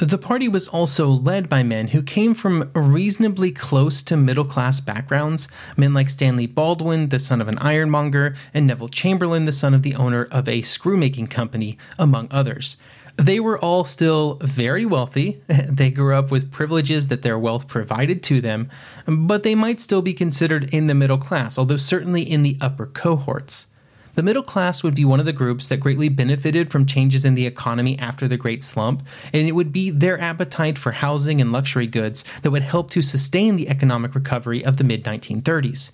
The 0.00 0.18
party 0.18 0.48
was 0.48 0.66
also 0.66 1.06
led 1.06 1.48
by 1.48 1.62
men 1.62 1.88
who 1.88 2.02
came 2.02 2.34
from 2.34 2.72
reasonably 2.74 3.52
close 3.52 4.02
to 4.02 4.16
middle 4.16 4.44
class 4.44 4.80
backgrounds, 4.80 5.46
men 5.76 5.94
like 5.94 6.10
Stanley 6.10 6.48
Baldwin, 6.48 7.10
the 7.10 7.20
son 7.20 7.40
of 7.40 7.46
an 7.46 7.58
ironmonger, 7.58 8.34
and 8.52 8.66
Neville 8.66 8.88
Chamberlain, 8.88 9.44
the 9.44 9.52
son 9.52 9.74
of 9.74 9.84
the 9.84 9.94
owner 9.94 10.26
of 10.32 10.48
a 10.48 10.62
screw 10.62 10.96
making 10.96 11.28
company, 11.28 11.78
among 12.00 12.26
others. 12.32 12.76
They 13.16 13.40
were 13.40 13.58
all 13.58 13.84
still 13.84 14.34
very 14.42 14.84
wealthy. 14.86 15.42
They 15.76 15.90
grew 15.90 16.14
up 16.14 16.30
with 16.30 16.52
privileges 16.52 17.08
that 17.08 17.22
their 17.22 17.38
wealth 17.38 17.68
provided 17.68 18.22
to 18.24 18.40
them, 18.40 18.70
but 19.06 19.42
they 19.42 19.54
might 19.54 19.80
still 19.80 20.00
be 20.00 20.14
considered 20.14 20.72
in 20.72 20.86
the 20.86 20.94
middle 20.94 21.18
class, 21.18 21.58
although 21.58 21.76
certainly 21.76 22.22
in 22.22 22.42
the 22.42 22.56
upper 22.60 22.86
cohorts. 22.86 23.66
The 24.14 24.22
middle 24.22 24.42
class 24.42 24.82
would 24.82 24.94
be 24.94 25.04
one 25.04 25.20
of 25.20 25.26
the 25.26 25.34
groups 25.34 25.68
that 25.68 25.80
greatly 25.80 26.08
benefited 26.08 26.72
from 26.72 26.86
changes 26.86 27.22
in 27.26 27.34
the 27.34 27.46
economy 27.46 27.98
after 27.98 28.26
the 28.26 28.38
Great 28.38 28.62
Slump, 28.62 29.02
and 29.34 29.46
it 29.46 29.52
would 29.52 29.72
be 29.72 29.90
their 29.90 30.18
appetite 30.18 30.78
for 30.78 30.92
housing 30.92 31.38
and 31.38 31.52
luxury 31.52 31.86
goods 31.86 32.24
that 32.40 32.50
would 32.50 32.62
help 32.62 32.88
to 32.90 33.02
sustain 33.02 33.56
the 33.56 33.68
economic 33.68 34.14
recovery 34.14 34.64
of 34.64 34.78
the 34.78 34.84
mid 34.84 35.04
1930s. 35.04 35.90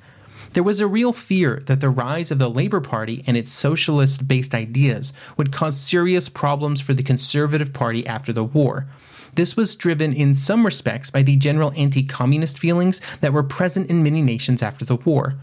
There 0.53 0.63
was 0.63 0.81
a 0.81 0.87
real 0.87 1.13
fear 1.13 1.63
that 1.67 1.81
the 1.81 1.89
rise 1.89 2.31
of 2.31 2.39
the 2.39 2.51
Labour 2.51 2.81
Party 2.81 3.25
and 3.27 3.37
its 3.37 3.53
socialist 3.53 4.29
based 4.29 4.55
ideas 4.55 5.13
would 5.37 5.53
cause 5.53 5.81
serious 5.81 6.29
problems 6.29 6.81
for 6.81 6.95
the 6.95 7.03
Conservative 7.03 7.73
Party 7.73 8.07
after 8.07 8.33
the 8.33 8.45
war. 8.45 8.87
This 9.35 9.57
was 9.57 9.77
driven 9.77 10.13
in 10.13 10.35
some 10.35 10.65
respects 10.65 11.11
by 11.11 11.23
the 11.23 11.37
general 11.37 11.73
anti 11.75 12.03
communist 12.03 12.59
feelings 12.59 13.01
that 13.21 13.33
were 13.33 13.43
present 13.43 13.89
in 13.89 14.03
many 14.03 14.21
nations 14.21 14.63
after 14.63 14.85
the 14.85 14.97
war. 14.97 15.37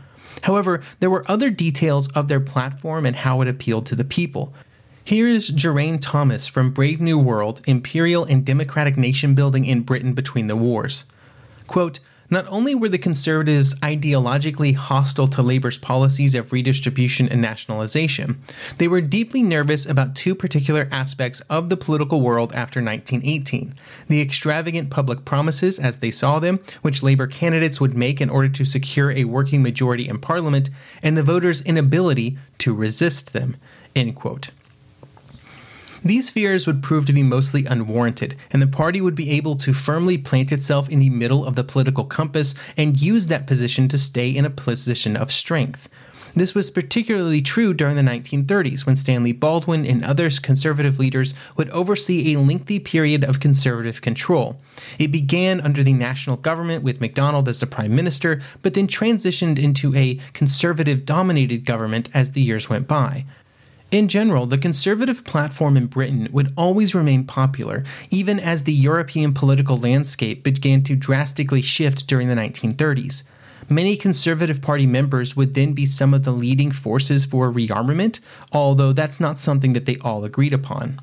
However, 0.44 0.82
there 1.00 1.10
were 1.10 1.30
other 1.30 1.50
details 1.50 2.08
of 2.10 2.28
their 2.28 2.40
platform 2.40 3.06
and 3.06 3.16
how 3.16 3.42
it 3.42 3.48
appealed 3.48 3.86
to 3.88 3.96
the 3.96 4.06
people. 4.06 4.54
Here 5.04 5.28
is 5.28 5.50
Geraint 5.50 6.04
Thomas 6.04 6.48
from 6.48 6.70
Brave 6.70 7.02
New 7.02 7.18
World 7.18 7.62
Imperial 7.66 8.26
and 8.26 8.46
Democratic 8.46 8.96
Nation 8.96 9.34
Building 9.34 9.66
in 9.66 9.82
Britain 9.82 10.14
Between 10.14 10.48
the 10.48 10.56
Wars. 10.56 11.06
Quote, 11.66 12.00
not 12.30 12.46
only 12.48 12.76
were 12.76 12.90
the 12.90 12.98
Conservatives 12.98 13.74
ideologically 13.76 14.76
hostile 14.76 15.28
to 15.30 15.42
Labour's 15.42 15.78
policies 15.78 16.36
of 16.36 16.52
redistribution 16.52 17.28
and 17.30 17.42
nationalisation, 17.42 18.42
they 18.78 18.88
were 18.88 19.02
deeply 19.02 19.42
nervous 19.42 19.86
about 19.86 20.16
two 20.16 20.36
particular 20.36 20.88
aspects 20.92 21.42
of 21.50 21.70
the 21.70 21.78
political 21.78 22.22
world 22.22 22.54
after 22.54 22.82
1918 22.82 23.76
the 24.08 24.22
extravagant 24.22 24.90
public 24.90 25.26
promises, 25.26 25.80
as 25.80 25.98
they 25.98 26.12
saw 26.12 26.40
them, 26.40 26.60
which 26.82 27.04
Labour 27.04 27.28
candidates 27.28 27.80
would 27.80 27.96
make 27.96 28.20
in 28.20 28.30
order 28.30 28.50
to 28.50 28.66
secure 28.66 29.12
a 29.12 29.26
working 29.26 29.62
majority 29.62 30.08
in 30.08 30.20
Parliament, 30.20 30.70
and 31.04 31.18
the 31.18 31.24
voters' 31.24 31.62
inability 31.62 32.38
to 32.58 32.74
resist 32.74 33.34
them. 33.34 33.56
End 33.96 34.16
quote. 34.16 34.50
These 36.04 36.30
fears 36.30 36.66
would 36.66 36.82
prove 36.82 37.06
to 37.08 37.14
be 37.14 37.24
mostly 37.24 37.66
unwarranted, 37.66 38.36
and 38.52 38.62
the 38.62 38.68
party 38.68 39.02
would 39.02 39.16
be 39.16 39.32
able 39.32 39.56
to 39.58 39.74
firmly 39.74 40.18
plant 40.18 40.52
itself 40.52 40.88
in 40.88 41.00
the 41.00 41.10
middle 41.10 41.46
of 41.46 41.56
the 41.56 41.64
political 41.64 42.06
compass 42.06 42.56
and 42.78 43.00
use 43.00 43.28
that 43.28 43.48
position 43.48 43.90
to 43.90 43.98
stay 43.98 44.30
in 44.30 44.46
a 44.46 44.50
position 44.50 45.18
of 45.18 45.32
strength. 45.32 45.90
This 46.36 46.56
was 46.56 46.72
particularly 46.72 47.42
true 47.42 47.74
during 47.74 47.96
the 47.96 48.02
1930s 48.02 48.86
when 48.86 48.96
Stanley 48.96 49.32
Baldwin 49.32 49.86
and 49.86 50.04
other 50.04 50.30
conservative 50.30 51.00
leaders 51.00 51.34
would 51.58 51.70
oversee 51.72 52.34
a 52.34 52.40
lengthy 52.40 52.80
period 52.80 53.24
of 53.24 53.40
conservative 53.40 54.02
control. 54.02 54.60
It 54.98 55.12
began 55.12 55.60
under 55.60 55.84
the 55.84 55.92
national 55.92 56.38
government 56.38 56.84
with 56.84 57.02
MacDonald 57.02 57.50
as 57.50 57.60
the 57.60 57.68
prime 57.68 57.96
minister, 57.96 58.42
but 58.62 58.74
then 58.74 58.88
transitioned 58.88 59.60
into 59.60 59.94
a 59.96 60.20
conservative 60.34 61.06
dominated 61.06 61.66
government 61.66 62.10
as 62.14 62.32
the 62.32 62.42
years 62.42 62.70
went 62.70 62.88
by. 62.88 63.26
In 63.92 64.08
general, 64.08 64.46
the 64.46 64.60
conservative 64.60 65.26
platform 65.26 65.76
in 65.76 65.88
Britain 65.88 66.28
would 66.32 66.54
always 66.56 66.94
remain 66.94 67.24
popular, 67.24 67.84
even 68.12 68.40
as 68.40 68.64
the 68.64 68.74
European 68.74 69.34
political 69.34 69.80
landscape 69.80 70.44
began 70.44 70.84
to 70.84 70.96
drastically 70.96 71.64
shift 71.64 72.06
during 72.06 72.28
the 72.28 72.36
1930s. 72.36 73.24
Many 73.68 73.96
Conservative 73.96 74.62
Party 74.62 74.86
members 74.86 75.36
would 75.36 75.56
then 75.56 75.74
be 75.74 75.88
some 75.88 76.14
of 76.14 76.24
the 76.24 76.32
leading 76.32 76.72
forces 76.72 77.26
for 77.26 77.52
rearmament, 77.52 78.20
although 78.52 78.94
that's 78.94 79.20
not 79.20 79.40
something 79.40 79.74
that 79.74 79.86
they 79.88 79.98
all 80.02 80.24
agreed 80.24 80.54
upon. 80.54 81.02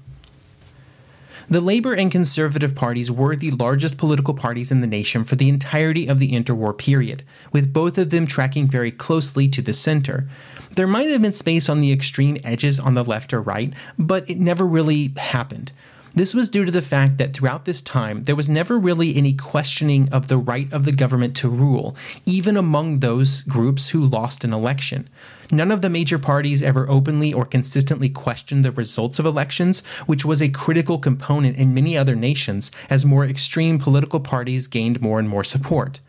The 1.48 1.60
Labour 1.60 1.94
and 1.94 2.10
Conservative 2.10 2.74
parties 2.74 3.08
were 3.08 3.36
the 3.36 3.52
largest 3.52 3.98
political 3.98 4.34
parties 4.34 4.72
in 4.72 4.80
the 4.80 4.88
nation 4.88 5.24
for 5.24 5.36
the 5.36 5.48
entirety 5.48 6.08
of 6.08 6.18
the 6.18 6.32
interwar 6.32 6.76
period, 6.76 7.22
with 7.52 7.72
both 7.72 7.98
of 7.98 8.10
them 8.10 8.26
tracking 8.26 8.66
very 8.66 8.90
closely 8.90 9.48
to 9.50 9.62
the 9.62 9.72
center. 9.72 10.28
There 10.76 10.86
might 10.86 11.08
have 11.08 11.22
been 11.22 11.32
space 11.32 11.70
on 11.70 11.80
the 11.80 11.90
extreme 11.90 12.36
edges 12.44 12.78
on 12.78 12.92
the 12.92 13.02
left 13.02 13.32
or 13.32 13.40
right, 13.40 13.72
but 13.98 14.28
it 14.28 14.38
never 14.38 14.66
really 14.66 15.10
happened. 15.16 15.72
This 16.14 16.34
was 16.34 16.50
due 16.50 16.66
to 16.66 16.70
the 16.70 16.82
fact 16.82 17.16
that 17.16 17.32
throughout 17.32 17.64
this 17.64 17.80
time, 17.80 18.24
there 18.24 18.36
was 18.36 18.50
never 18.50 18.78
really 18.78 19.16
any 19.16 19.32
questioning 19.32 20.06
of 20.12 20.28
the 20.28 20.36
right 20.36 20.70
of 20.74 20.84
the 20.84 20.92
government 20.92 21.34
to 21.36 21.48
rule, 21.48 21.96
even 22.26 22.58
among 22.58 23.00
those 23.00 23.40
groups 23.40 23.88
who 23.88 24.04
lost 24.04 24.44
an 24.44 24.52
election. 24.52 25.08
None 25.50 25.70
of 25.70 25.80
the 25.80 25.88
major 25.88 26.18
parties 26.18 26.62
ever 26.62 26.86
openly 26.90 27.32
or 27.32 27.46
consistently 27.46 28.10
questioned 28.10 28.62
the 28.62 28.70
results 28.70 29.18
of 29.18 29.24
elections, 29.24 29.80
which 30.04 30.26
was 30.26 30.42
a 30.42 30.50
critical 30.50 30.98
component 30.98 31.56
in 31.56 31.72
many 31.72 31.96
other 31.96 32.14
nations 32.14 32.70
as 32.90 33.06
more 33.06 33.24
extreme 33.24 33.78
political 33.78 34.20
parties 34.20 34.68
gained 34.68 35.00
more 35.00 35.18
and 35.18 35.30
more 35.30 35.44
support. 35.44 36.00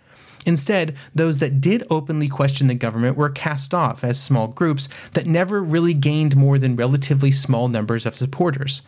Instead, 0.47 0.95
those 1.13 1.39
that 1.39 1.59
did 1.59 1.83
openly 1.89 2.29
question 2.29 2.67
the 2.67 2.73
government 2.73 3.17
were 3.17 3.29
cast 3.29 3.73
off 3.73 4.01
as 4.01 4.19
small 4.19 4.47
groups 4.47 4.87
that 5.11 5.27
never 5.27 5.61
really 5.61 5.93
gained 5.93 6.37
more 6.37 6.57
than 6.57 6.77
relatively 6.77 7.33
small 7.33 7.67
numbers 7.67 8.05
of 8.05 8.15
supporters. 8.15 8.81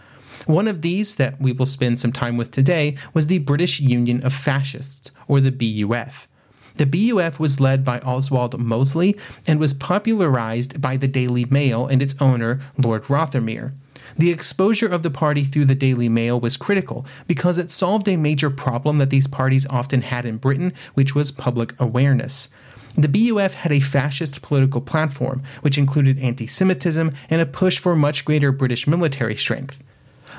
One 0.46 0.70
of 0.70 0.82
these 0.82 1.16
that 1.16 1.40
we 1.40 1.52
will 1.52 1.66
spend 1.66 2.00
some 2.00 2.14
time 2.14 2.38
with 2.38 2.52
today 2.52 2.96
was 3.14 3.28
the 3.28 3.40
British 3.40 3.82
Union 3.82 4.26
of 4.26 4.34
Fascists, 4.34 5.12
or 5.28 5.42
the 5.42 5.52
BUF. 5.52 6.30
The 6.78 6.86
BUF 6.86 7.42
was 7.42 7.60
led 7.60 7.84
by 7.84 8.00
Oswald 8.00 8.58
Mosley 8.58 9.18
and 9.46 9.60
was 9.60 9.74
popularized 9.74 10.82
by 10.82 10.96
the 10.96 11.10
Daily 11.10 11.44
Mail 11.44 11.88
and 11.88 12.02
its 12.02 12.16
owner, 12.22 12.62
Lord 12.78 13.04
Rothermere. 13.04 13.74
The 14.20 14.32
exposure 14.32 14.86
of 14.86 15.02
the 15.02 15.10
party 15.10 15.46
through 15.46 15.64
the 15.64 15.76
Daily 15.76 16.10
Mail 16.10 16.38
was 16.38 16.58
critical 16.58 17.06
because 17.26 17.58
it 17.58 17.72
solved 17.72 18.06
a 18.10 18.18
major 18.18 18.50
problem 18.50 18.98
that 18.98 19.12
these 19.12 19.28
parties 19.28 19.66
often 19.68 20.02
had 20.02 20.26
in 20.26 20.36
Britain, 20.36 20.74
which 20.94 21.16
was 21.16 21.32
public 21.32 21.74
awareness. 21.80 22.50
The 22.98 23.08
BUF 23.08 23.54
had 23.54 23.72
a 23.72 23.80
fascist 23.80 24.42
political 24.42 24.82
platform, 24.82 25.42
which 25.62 25.78
included 25.78 26.20
anti 26.20 26.48
Semitism 26.48 27.14
and 27.30 27.42
a 27.42 27.46
push 27.46 27.80
for 27.80 27.96
much 27.96 28.26
greater 28.26 28.52
British 28.52 28.88
military 28.88 29.38
strength. 29.38 29.82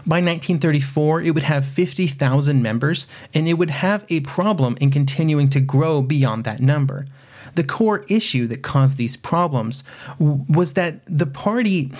By 0.06 0.18
1934, 0.18 1.22
it 1.22 1.30
would 1.30 1.44
have 1.44 1.64
50,000 1.64 2.62
members, 2.62 3.06
and 3.32 3.48
it 3.48 3.54
would 3.54 3.70
have 3.70 4.04
a 4.10 4.20
problem 4.20 4.76
in 4.78 4.90
continuing 4.90 5.48
to 5.48 5.60
grow 5.60 6.02
beyond 6.02 6.44
that 6.44 6.60
number. 6.60 7.06
The 7.54 7.64
core 7.64 8.04
issue 8.08 8.46
that 8.48 8.62
caused 8.62 8.96
these 8.96 9.16
problems 9.16 9.84
was 10.18 10.74
that 10.74 11.00
the 11.06 11.26
party 11.26 11.92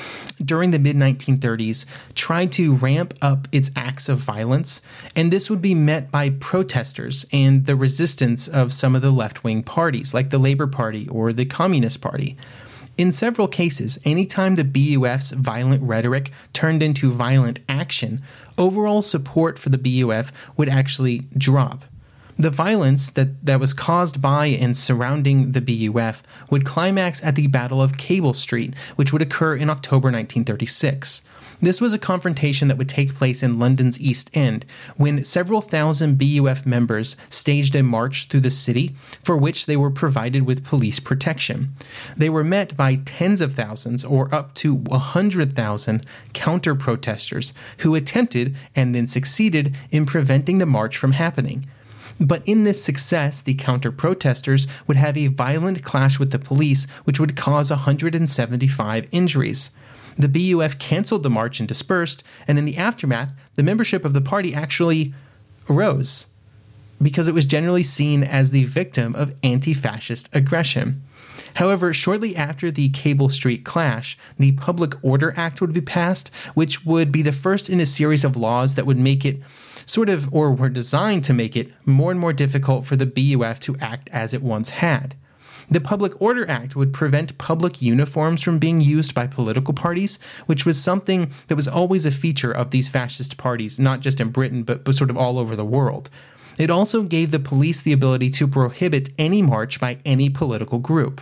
during 0.44 0.70
the 0.70 0.78
mid 0.78 0.96
1930s 0.96 1.86
tried 2.14 2.52
to 2.52 2.76
ramp 2.76 3.14
up 3.22 3.48
its 3.52 3.70
acts 3.76 4.08
of 4.08 4.18
violence, 4.18 4.82
and 5.16 5.32
this 5.32 5.50
would 5.50 5.62
be 5.62 5.74
met 5.74 6.10
by 6.10 6.30
protesters 6.30 7.26
and 7.32 7.66
the 7.66 7.76
resistance 7.76 8.48
of 8.48 8.72
some 8.72 8.94
of 8.94 9.02
the 9.02 9.10
left 9.10 9.44
wing 9.44 9.62
parties, 9.62 10.14
like 10.14 10.30
the 10.30 10.38
Labour 10.38 10.66
Party 10.66 11.08
or 11.08 11.32
the 11.32 11.44
Communist 11.44 12.00
Party. 12.00 12.36
In 13.00 13.12
several 13.12 13.48
cases, 13.48 13.98
anytime 14.04 14.56
the 14.56 14.64
BUF's 14.64 15.30
violent 15.30 15.82
rhetoric 15.82 16.30
turned 16.52 16.82
into 16.82 17.10
violent 17.10 17.60
action, 17.66 18.20
overall 18.58 19.00
support 19.00 19.58
for 19.58 19.70
the 19.70 19.78
BUF 19.78 20.30
would 20.58 20.68
actually 20.68 21.20
drop. 21.36 21.84
The 22.40 22.48
violence 22.48 23.10
that, 23.10 23.44
that 23.44 23.60
was 23.60 23.74
caused 23.74 24.22
by 24.22 24.46
and 24.46 24.74
surrounding 24.74 25.52
the 25.52 25.60
BUF 25.60 26.22
would 26.48 26.64
climax 26.64 27.22
at 27.22 27.34
the 27.34 27.48
Battle 27.48 27.82
of 27.82 27.98
Cable 27.98 28.32
Street, 28.32 28.72
which 28.96 29.12
would 29.12 29.20
occur 29.20 29.54
in 29.54 29.68
October 29.68 30.06
1936. 30.06 31.20
This 31.60 31.82
was 31.82 31.92
a 31.92 31.98
confrontation 31.98 32.68
that 32.68 32.78
would 32.78 32.88
take 32.88 33.14
place 33.14 33.42
in 33.42 33.58
London's 33.58 34.00
East 34.00 34.34
End 34.34 34.64
when 34.96 35.22
several 35.22 35.60
thousand 35.60 36.16
BUF 36.16 36.64
members 36.64 37.14
staged 37.28 37.74
a 37.74 37.82
march 37.82 38.28
through 38.28 38.40
the 38.40 38.50
city 38.50 38.96
for 39.22 39.36
which 39.36 39.66
they 39.66 39.76
were 39.76 39.90
provided 39.90 40.46
with 40.46 40.64
police 40.64 40.98
protection. 40.98 41.74
They 42.16 42.30
were 42.30 42.42
met 42.42 42.74
by 42.74 42.94
tens 43.04 43.42
of 43.42 43.52
thousands 43.52 44.02
or 44.02 44.34
up 44.34 44.54
to 44.54 44.74
100,000 44.74 46.06
counter 46.32 46.74
protesters 46.74 47.52
who 47.80 47.94
attempted 47.94 48.56
and 48.74 48.94
then 48.94 49.06
succeeded 49.06 49.76
in 49.90 50.06
preventing 50.06 50.56
the 50.56 50.64
march 50.64 50.96
from 50.96 51.12
happening. 51.12 51.66
But 52.20 52.46
in 52.46 52.64
this 52.64 52.84
success, 52.84 53.40
the 53.40 53.54
counter 53.54 53.90
protesters 53.90 54.66
would 54.86 54.98
have 54.98 55.16
a 55.16 55.28
violent 55.28 55.82
clash 55.82 56.18
with 56.18 56.32
the 56.32 56.38
police, 56.38 56.86
which 57.04 57.18
would 57.18 57.34
cause 57.34 57.70
175 57.70 59.08
injuries. 59.10 59.70
The 60.16 60.28
BUF 60.28 60.78
canceled 60.78 61.22
the 61.22 61.30
march 61.30 61.60
and 61.60 61.68
dispersed, 61.68 62.22
and 62.46 62.58
in 62.58 62.66
the 62.66 62.76
aftermath, 62.76 63.30
the 63.54 63.62
membership 63.62 64.04
of 64.04 64.12
the 64.12 64.20
party 64.20 64.54
actually 64.54 65.14
rose 65.66 66.26
because 67.02 67.28
it 67.28 67.34
was 67.34 67.46
generally 67.46 67.82
seen 67.82 68.22
as 68.22 68.50
the 68.50 68.64
victim 68.64 69.14
of 69.14 69.34
anti 69.42 69.72
fascist 69.72 70.28
aggression. 70.34 71.02
However, 71.54 71.94
shortly 71.94 72.36
after 72.36 72.70
the 72.70 72.90
Cable 72.90 73.30
Street 73.30 73.64
clash, 73.64 74.18
the 74.38 74.52
Public 74.52 74.94
Order 75.02 75.32
Act 75.36 75.60
would 75.60 75.72
be 75.72 75.80
passed, 75.80 76.30
which 76.54 76.84
would 76.84 77.10
be 77.10 77.22
the 77.22 77.32
first 77.32 77.70
in 77.70 77.80
a 77.80 77.86
series 77.86 78.24
of 78.24 78.36
laws 78.36 78.74
that 78.74 78.86
would 78.86 78.98
make 78.98 79.24
it 79.24 79.40
sort 79.90 80.08
of, 80.08 80.32
or 80.32 80.52
were 80.52 80.68
designed 80.68 81.24
to 81.24 81.32
make 81.32 81.56
it, 81.56 81.72
more 81.84 82.10
and 82.10 82.20
more 82.20 82.32
difficult 82.32 82.86
for 82.86 82.96
the 82.96 83.06
BUF 83.06 83.58
to 83.60 83.76
act 83.80 84.08
as 84.12 84.32
it 84.32 84.42
once 84.42 84.70
had. 84.70 85.16
The 85.70 85.80
Public 85.80 86.20
Order 86.20 86.48
Act 86.48 86.74
would 86.74 86.92
prevent 86.92 87.38
public 87.38 87.80
uniforms 87.80 88.42
from 88.42 88.58
being 88.58 88.80
used 88.80 89.14
by 89.14 89.28
political 89.28 89.72
parties, 89.72 90.18
which 90.46 90.66
was 90.66 90.82
something 90.82 91.32
that 91.46 91.54
was 91.54 91.68
always 91.68 92.04
a 92.04 92.10
feature 92.10 92.50
of 92.50 92.70
these 92.70 92.88
fascist 92.88 93.36
parties, 93.36 93.78
not 93.78 94.00
just 94.00 94.20
in 94.20 94.30
Britain, 94.30 94.64
but, 94.64 94.84
but 94.84 94.96
sort 94.96 95.10
of 95.10 95.16
all 95.16 95.38
over 95.38 95.54
the 95.54 95.64
world. 95.64 96.10
It 96.58 96.70
also 96.70 97.02
gave 97.02 97.30
the 97.30 97.38
police 97.38 97.80
the 97.80 97.92
ability 97.92 98.30
to 98.30 98.48
prohibit 98.48 99.10
any 99.16 99.42
march 99.42 99.80
by 99.80 99.98
any 100.04 100.28
political 100.28 100.80
group. 100.80 101.20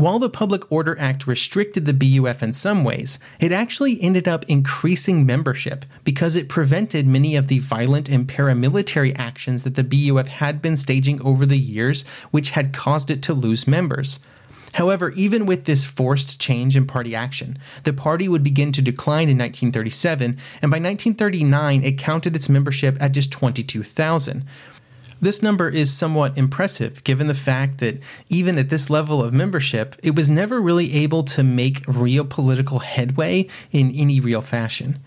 While 0.00 0.18
the 0.18 0.30
Public 0.30 0.72
Order 0.72 0.98
Act 0.98 1.26
restricted 1.26 1.84
the 1.84 1.92
BUF 1.92 2.42
in 2.42 2.54
some 2.54 2.84
ways, 2.84 3.18
it 3.38 3.52
actually 3.52 4.00
ended 4.00 4.26
up 4.26 4.46
increasing 4.48 5.26
membership 5.26 5.84
because 6.04 6.36
it 6.36 6.48
prevented 6.48 7.06
many 7.06 7.36
of 7.36 7.48
the 7.48 7.58
violent 7.58 8.08
and 8.08 8.26
paramilitary 8.26 9.14
actions 9.18 9.62
that 9.64 9.74
the 9.74 9.84
BUF 9.84 10.28
had 10.28 10.62
been 10.62 10.78
staging 10.78 11.20
over 11.20 11.44
the 11.44 11.58
years, 11.58 12.06
which 12.30 12.52
had 12.52 12.72
caused 12.72 13.10
it 13.10 13.20
to 13.24 13.34
lose 13.34 13.68
members. 13.68 14.20
However, 14.72 15.10
even 15.10 15.44
with 15.44 15.66
this 15.66 15.84
forced 15.84 16.40
change 16.40 16.78
in 16.78 16.86
party 16.86 17.14
action, 17.14 17.58
the 17.84 17.92
party 17.92 18.26
would 18.26 18.42
begin 18.42 18.72
to 18.72 18.80
decline 18.80 19.28
in 19.28 19.36
1937, 19.36 20.38
and 20.62 20.70
by 20.70 20.76
1939 20.76 21.84
it 21.84 21.98
counted 21.98 22.34
its 22.34 22.48
membership 22.48 22.96
at 23.00 23.12
just 23.12 23.30
22,000, 23.32 24.46
this 25.20 25.42
number 25.42 25.68
is 25.68 25.92
somewhat 25.92 26.36
impressive 26.36 27.04
given 27.04 27.26
the 27.26 27.34
fact 27.34 27.78
that 27.78 28.02
even 28.28 28.58
at 28.58 28.70
this 28.70 28.88
level 28.88 29.22
of 29.22 29.32
membership, 29.32 29.96
it 30.02 30.14
was 30.14 30.30
never 30.30 30.60
really 30.60 30.92
able 30.94 31.22
to 31.24 31.42
make 31.42 31.84
real 31.86 32.24
political 32.24 32.80
headway 32.80 33.46
in 33.70 33.92
any 33.94 34.20
real 34.20 34.42
fashion. 34.42 34.98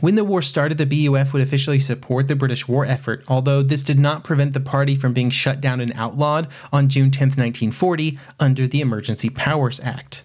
When 0.00 0.16
the 0.16 0.24
war 0.24 0.42
started, 0.42 0.78
the 0.78 1.06
BUF 1.06 1.32
would 1.32 1.42
officially 1.42 1.78
support 1.78 2.26
the 2.26 2.34
British 2.34 2.66
war 2.66 2.84
effort, 2.84 3.22
although 3.28 3.62
this 3.62 3.84
did 3.84 4.00
not 4.00 4.24
prevent 4.24 4.52
the 4.52 4.58
party 4.58 4.96
from 4.96 5.12
being 5.12 5.30
shut 5.30 5.60
down 5.60 5.80
and 5.80 5.92
outlawed 5.94 6.48
on 6.72 6.88
June 6.88 7.12
10, 7.12 7.28
1940, 7.28 8.18
under 8.40 8.66
the 8.66 8.80
Emergency 8.80 9.30
Powers 9.30 9.78
Act. 9.78 10.24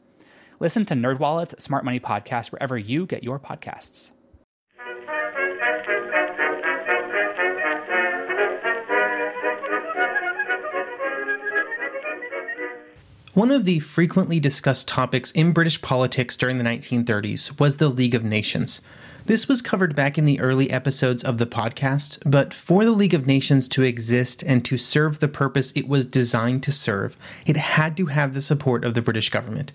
Listen 0.61 0.85
to 0.85 0.93
NerdWallet's 0.93 1.63
Smart 1.63 1.83
Money 1.83 1.99
Podcast 1.99 2.51
wherever 2.51 2.77
you 2.77 3.07
get 3.07 3.23
your 3.23 3.39
podcasts. 3.39 4.11
One 13.33 13.49
of 13.49 13.65
the 13.65 13.79
frequently 13.79 14.39
discussed 14.39 14.87
topics 14.87 15.31
in 15.31 15.51
British 15.51 15.81
politics 15.81 16.37
during 16.37 16.59
the 16.59 16.63
1930s 16.63 17.59
was 17.59 17.77
the 17.77 17.89
League 17.89 18.13
of 18.13 18.23
Nations. 18.23 18.81
This 19.25 19.47
was 19.47 19.63
covered 19.63 19.95
back 19.95 20.19
in 20.19 20.25
the 20.25 20.39
early 20.39 20.69
episodes 20.69 21.23
of 21.23 21.39
the 21.39 21.47
podcast, 21.47 22.19
but 22.23 22.53
for 22.53 22.85
the 22.85 22.91
League 22.91 23.15
of 23.15 23.25
Nations 23.25 23.67
to 23.69 23.81
exist 23.81 24.43
and 24.43 24.63
to 24.65 24.77
serve 24.77 25.19
the 25.19 25.27
purpose 25.27 25.73
it 25.75 25.87
was 25.87 26.05
designed 26.05 26.61
to 26.61 26.71
serve, 26.71 27.17
it 27.47 27.57
had 27.57 27.97
to 27.97 28.07
have 28.07 28.35
the 28.35 28.41
support 28.41 28.85
of 28.85 28.93
the 28.93 29.01
British 29.01 29.29
government. 29.29 29.71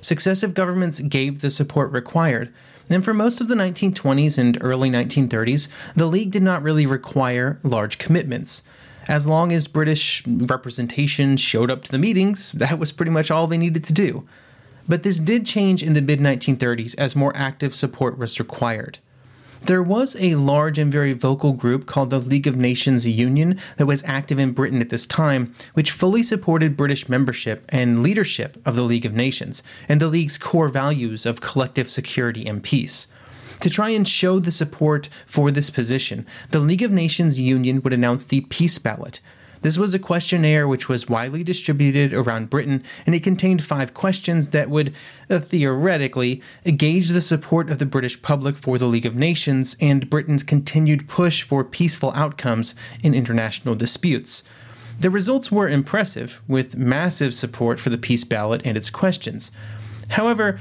Successive 0.00 0.54
governments 0.54 1.00
gave 1.00 1.40
the 1.40 1.50
support 1.50 1.90
required, 1.92 2.52
and 2.90 3.04
for 3.04 3.12
most 3.12 3.40
of 3.40 3.48
the 3.48 3.54
1920s 3.54 4.38
and 4.38 4.56
early 4.60 4.90
1930s, 4.90 5.68
the 5.94 6.06
League 6.06 6.30
did 6.30 6.42
not 6.42 6.62
really 6.62 6.86
require 6.86 7.58
large 7.62 7.98
commitments. 7.98 8.62
As 9.06 9.26
long 9.26 9.52
as 9.52 9.68
British 9.68 10.26
representation 10.26 11.36
showed 11.36 11.70
up 11.70 11.84
to 11.84 11.90
the 11.90 11.98
meetings, 11.98 12.52
that 12.52 12.78
was 12.78 12.92
pretty 12.92 13.10
much 13.10 13.30
all 13.30 13.46
they 13.46 13.58
needed 13.58 13.84
to 13.84 13.92
do. 13.92 14.26
But 14.88 15.02
this 15.02 15.18
did 15.18 15.44
change 15.44 15.82
in 15.82 15.92
the 15.92 16.02
mid 16.02 16.20
1930s 16.20 16.94
as 16.96 17.14
more 17.14 17.36
active 17.36 17.74
support 17.74 18.18
was 18.18 18.38
required. 18.38 18.98
There 19.62 19.82
was 19.82 20.16
a 20.18 20.36
large 20.36 20.78
and 20.78 20.90
very 20.90 21.12
vocal 21.12 21.52
group 21.52 21.86
called 21.86 22.10
the 22.10 22.20
League 22.20 22.46
of 22.46 22.56
Nations 22.56 23.06
Union 23.06 23.58
that 23.76 23.86
was 23.86 24.02
active 24.04 24.38
in 24.38 24.52
Britain 24.52 24.80
at 24.80 24.88
this 24.88 25.06
time, 25.06 25.54
which 25.74 25.90
fully 25.90 26.22
supported 26.22 26.76
British 26.76 27.08
membership 27.08 27.64
and 27.68 28.02
leadership 28.02 28.56
of 28.64 28.76
the 28.76 28.82
League 28.82 29.04
of 29.04 29.12
Nations 29.12 29.62
and 29.88 30.00
the 30.00 30.08
League's 30.08 30.38
core 30.38 30.68
values 30.68 31.26
of 31.26 31.40
collective 31.40 31.90
security 31.90 32.46
and 32.46 32.62
peace. 32.62 33.08
To 33.60 33.68
try 33.68 33.90
and 33.90 34.06
show 34.06 34.38
the 34.38 34.52
support 34.52 35.08
for 35.26 35.50
this 35.50 35.70
position, 35.70 36.26
the 36.50 36.60
League 36.60 36.82
of 36.82 36.92
Nations 36.92 37.40
Union 37.40 37.82
would 37.82 37.92
announce 37.92 38.24
the 38.24 38.42
Peace 38.42 38.78
Ballot. 38.78 39.20
This 39.62 39.78
was 39.78 39.94
a 39.94 39.98
questionnaire 39.98 40.68
which 40.68 40.88
was 40.88 41.08
widely 41.08 41.42
distributed 41.42 42.12
around 42.12 42.50
Britain, 42.50 42.82
and 43.06 43.14
it 43.14 43.22
contained 43.22 43.64
five 43.64 43.94
questions 43.94 44.50
that 44.50 44.70
would, 44.70 44.94
uh, 45.28 45.40
theoretically, 45.40 46.42
gauge 46.76 47.08
the 47.08 47.20
support 47.20 47.70
of 47.70 47.78
the 47.78 47.86
British 47.86 48.20
public 48.22 48.56
for 48.56 48.78
the 48.78 48.86
League 48.86 49.06
of 49.06 49.16
Nations 49.16 49.76
and 49.80 50.08
Britain's 50.08 50.42
continued 50.42 51.08
push 51.08 51.42
for 51.42 51.64
peaceful 51.64 52.12
outcomes 52.14 52.74
in 53.02 53.14
international 53.14 53.74
disputes. 53.74 54.42
The 55.00 55.10
results 55.10 55.52
were 55.52 55.68
impressive, 55.68 56.42
with 56.48 56.76
massive 56.76 57.32
support 57.34 57.78
for 57.78 57.90
the 57.90 57.98
peace 57.98 58.24
ballot 58.24 58.62
and 58.64 58.76
its 58.76 58.90
questions. 58.90 59.52
However, 60.10 60.58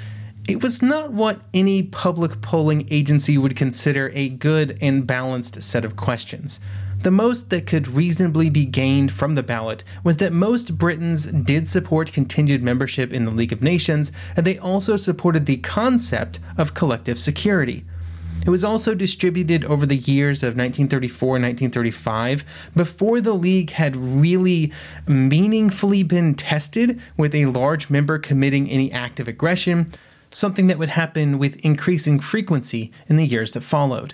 it 0.47 0.61
was 0.61 0.81
not 0.81 1.11
what 1.11 1.41
any 1.53 1.83
public 1.83 2.41
polling 2.41 2.87
agency 2.89 3.37
would 3.37 3.55
consider 3.55 4.11
a 4.13 4.29
good 4.29 4.77
and 4.81 5.05
balanced 5.05 5.61
set 5.61 5.83
of 5.83 5.95
questions. 5.95 6.59
The 7.01 7.11
most 7.11 7.51
that 7.51 7.67
could 7.67 7.87
reasonably 7.87 8.49
be 8.49 8.65
gained 8.65 9.11
from 9.11 9.35
the 9.35 9.43
ballot 9.43 9.83
was 10.03 10.17
that 10.17 10.33
most 10.33 10.77
Britons 10.77 11.25
did 11.25 11.67
support 11.67 12.11
continued 12.11 12.63
membership 12.63 13.13
in 13.13 13.23
the 13.23 13.31
League 13.31 13.53
of 13.53 13.61
Nations, 13.61 14.11
and 14.35 14.45
they 14.45 14.57
also 14.57 14.97
supported 14.97 15.45
the 15.45 15.57
concept 15.57 16.39
of 16.57 16.73
collective 16.73 17.19
security. 17.19 17.85
It 18.45 18.49
was 18.49 18.63
also 18.63 18.95
distributed 18.95 19.63
over 19.65 19.85
the 19.85 19.97
years 19.97 20.41
of 20.41 20.55
1934 20.55 21.35
and 21.35 21.43
1935 21.43 22.45
before 22.75 23.21
the 23.21 23.33
League 23.33 23.71
had 23.71 23.95
really 23.95 24.71
meaningfully 25.07 26.03
been 26.03 26.33
tested 26.33 26.99
with 27.15 27.35
a 27.35 27.47
large 27.47 27.89
member 27.89 28.17
committing 28.17 28.69
any 28.69 28.91
act 28.91 29.19
of 29.19 29.27
aggression, 29.27 29.87
something 30.29 30.67
that 30.67 30.77
would 30.77 30.89
happen 30.89 31.37
with 31.37 31.63
increasing 31.65 32.19
frequency 32.19 32.91
in 33.07 33.17
the 33.17 33.25
years 33.25 33.53
that 33.53 33.61
followed. 33.61 34.13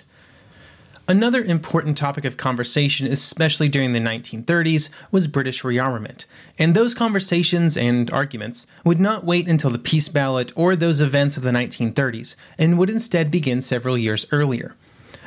Another 1.06 1.44
important 1.44 1.98
topic 1.98 2.24
of 2.24 2.38
conversation, 2.38 3.06
especially 3.06 3.68
during 3.68 3.92
the 3.92 4.00
1930s, 4.00 4.88
was 5.10 5.26
British 5.26 5.60
rearmament. 5.60 6.24
And 6.58 6.74
those 6.74 6.94
conversations 6.94 7.76
and 7.76 8.10
arguments 8.10 8.66
would 8.84 8.98
not 8.98 9.22
wait 9.22 9.46
until 9.46 9.68
the 9.68 9.78
peace 9.78 10.08
ballot 10.08 10.50
or 10.56 10.74
those 10.74 11.02
events 11.02 11.36
of 11.36 11.42
the 11.42 11.50
1930s, 11.50 12.36
and 12.56 12.78
would 12.78 12.88
instead 12.88 13.30
begin 13.30 13.60
several 13.60 13.98
years 13.98 14.24
earlier. 14.32 14.76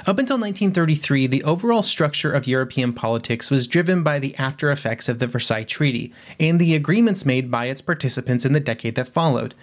Up 0.07 0.17
until 0.17 0.39
1933, 0.39 1.27
the 1.27 1.43
overall 1.43 1.83
structure 1.83 2.31
of 2.31 2.47
European 2.47 2.91
politics 2.91 3.51
was 3.51 3.67
driven 3.67 4.01
by 4.01 4.17
the 4.17 4.35
after 4.37 4.71
effects 4.71 5.07
of 5.07 5.19
the 5.19 5.27
Versailles 5.27 5.63
Treaty 5.63 6.11
and 6.39 6.59
the 6.59 6.73
agreements 6.73 7.25
made 7.25 7.51
by 7.51 7.65
its 7.65 7.81
participants 7.81 8.45
in 8.45 8.53
the 8.53 8.59
decade 8.59 8.95
that 8.95 9.09
followed. 9.09 9.53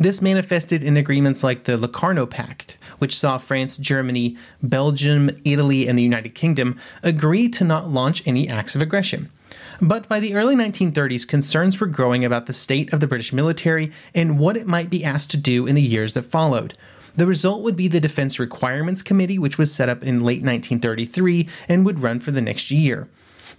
This 0.00 0.22
manifested 0.22 0.82
in 0.82 0.96
agreements 0.96 1.44
like 1.44 1.64
the 1.64 1.76
Locarno 1.76 2.24
Pact, 2.24 2.78
which 3.00 3.14
saw 3.14 3.36
France, 3.36 3.76
Germany, 3.76 4.34
Belgium, 4.62 5.30
Italy, 5.44 5.86
and 5.86 5.98
the 5.98 6.02
United 6.02 6.34
Kingdom 6.34 6.78
agree 7.02 7.50
to 7.50 7.64
not 7.64 7.90
launch 7.90 8.26
any 8.26 8.48
acts 8.48 8.74
of 8.74 8.80
aggression. 8.80 9.30
But 9.78 10.08
by 10.08 10.18
the 10.18 10.34
early 10.34 10.56
1930s, 10.56 11.28
concerns 11.28 11.78
were 11.78 11.86
growing 11.86 12.24
about 12.24 12.46
the 12.46 12.54
state 12.54 12.90
of 12.94 13.00
the 13.00 13.06
British 13.06 13.30
military 13.34 13.92
and 14.14 14.38
what 14.38 14.56
it 14.56 14.66
might 14.66 14.88
be 14.88 15.04
asked 15.04 15.30
to 15.32 15.36
do 15.36 15.66
in 15.66 15.74
the 15.74 15.82
years 15.82 16.14
that 16.14 16.22
followed. 16.22 16.72
The 17.14 17.26
result 17.26 17.62
would 17.62 17.76
be 17.76 17.88
the 17.88 18.00
Defense 18.00 18.38
Requirements 18.38 19.02
Committee, 19.02 19.38
which 19.38 19.58
was 19.58 19.70
set 19.70 19.90
up 19.90 20.02
in 20.02 20.20
late 20.20 20.42
1933 20.42 21.46
and 21.68 21.84
would 21.84 22.00
run 22.00 22.20
for 22.20 22.30
the 22.30 22.40
next 22.40 22.70
year. 22.70 23.06